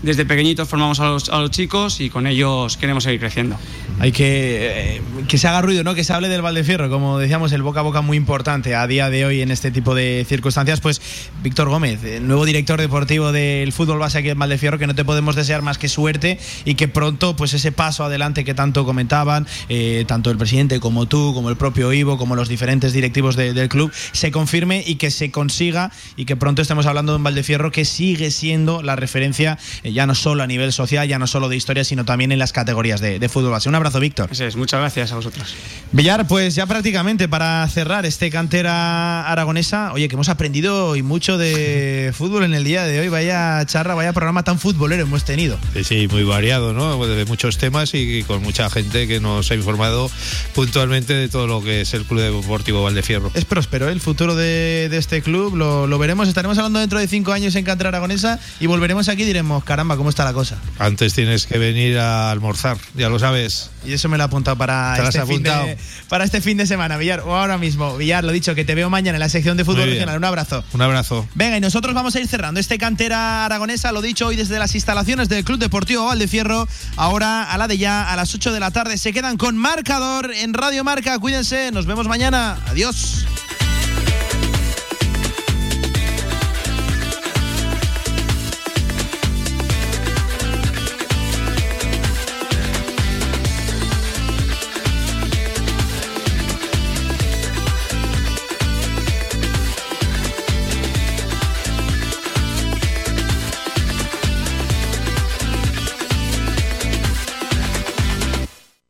[0.02, 3.58] desde pequeñitos formamos a los, a los chicos y con ellos queremos seguir creciendo.
[4.00, 5.96] Hay que eh, que se haga ruido, ¿no?
[5.96, 9.10] Que se hable del Valdefierro, como decíamos, el boca a boca muy importante a día
[9.10, 10.82] de hoy en este tipo de circunstancias.
[10.82, 11.02] Pues
[11.42, 15.06] Víctor Gómez, el nuevo director deportivo del fútbol base aquí en Valdefierro, que no te
[15.06, 19.48] podemos desear más que suerte y que pronto, pues ese paso adelante que tanto comentaban,
[19.70, 23.54] eh, tanto el presidente como tú, como el propio Ivo, como los diferentes directivos de-
[23.54, 27.24] del club, se confirme y que se consiga y que pronto estemos hablando de un
[27.24, 31.28] Valdefierro que sigue siendo la referencia eh, ya no solo a nivel social, ya no
[31.28, 33.70] solo de historia, sino también en las categorías de, de fútbol base.
[33.70, 34.30] Un abrazo, Víctor.
[34.32, 35.56] Eso es, muchas gracias a vosotros.
[35.92, 41.38] Villar, pues ya prácticamente para cerrar este cantera aragonesa, oye, que hemos aprendido y mucho
[41.38, 43.10] de fútbol en el día de hoy.
[43.10, 45.60] Vaya charra, vaya programa tan futbolero hemos tenido.
[45.74, 47.06] Sí, sí, muy variado, ¿no?
[47.06, 50.10] De muchos temas y con mucha gente que nos ha informado
[50.56, 53.30] puntualmente de todo lo que es el Club Deportivo Valdefierro.
[53.36, 53.92] Es próspero ¿eh?
[53.92, 56.28] el futuro de, de este club, lo, lo, veremos.
[56.28, 59.98] Estaremos hablando dentro de cinco años en Cantera Aragonesa y volveremos aquí y diremos, caramba,
[59.98, 60.58] ¿cómo está la cosa?
[60.80, 63.72] Antes tienes que venir a almorzar, ya lo sabes.
[63.86, 66.66] Y eso me lo he apuntado para, ¿Te este, fin de, para este fin de
[66.66, 67.20] semana, Villar.
[67.26, 69.90] O ahora mismo, Villar, lo dicho, que te veo mañana en la sección de fútbol
[69.90, 70.18] regional.
[70.18, 70.64] Un abrazo.
[70.72, 71.28] Un abrazo.
[71.36, 74.76] Venga, y nosotros vamos a ir cerrando este cantera aragonesa, lo dicho hoy desde las
[74.76, 76.70] instalaciones del Club Deportivo Valdefierro.
[76.96, 80.32] Ahora a la de ya, a las 8 de la tarde, se quedan con marcador
[80.34, 81.20] en Radio Marca.
[81.20, 82.58] Cuídense, nos vemos mañana.
[82.68, 83.26] Adiós.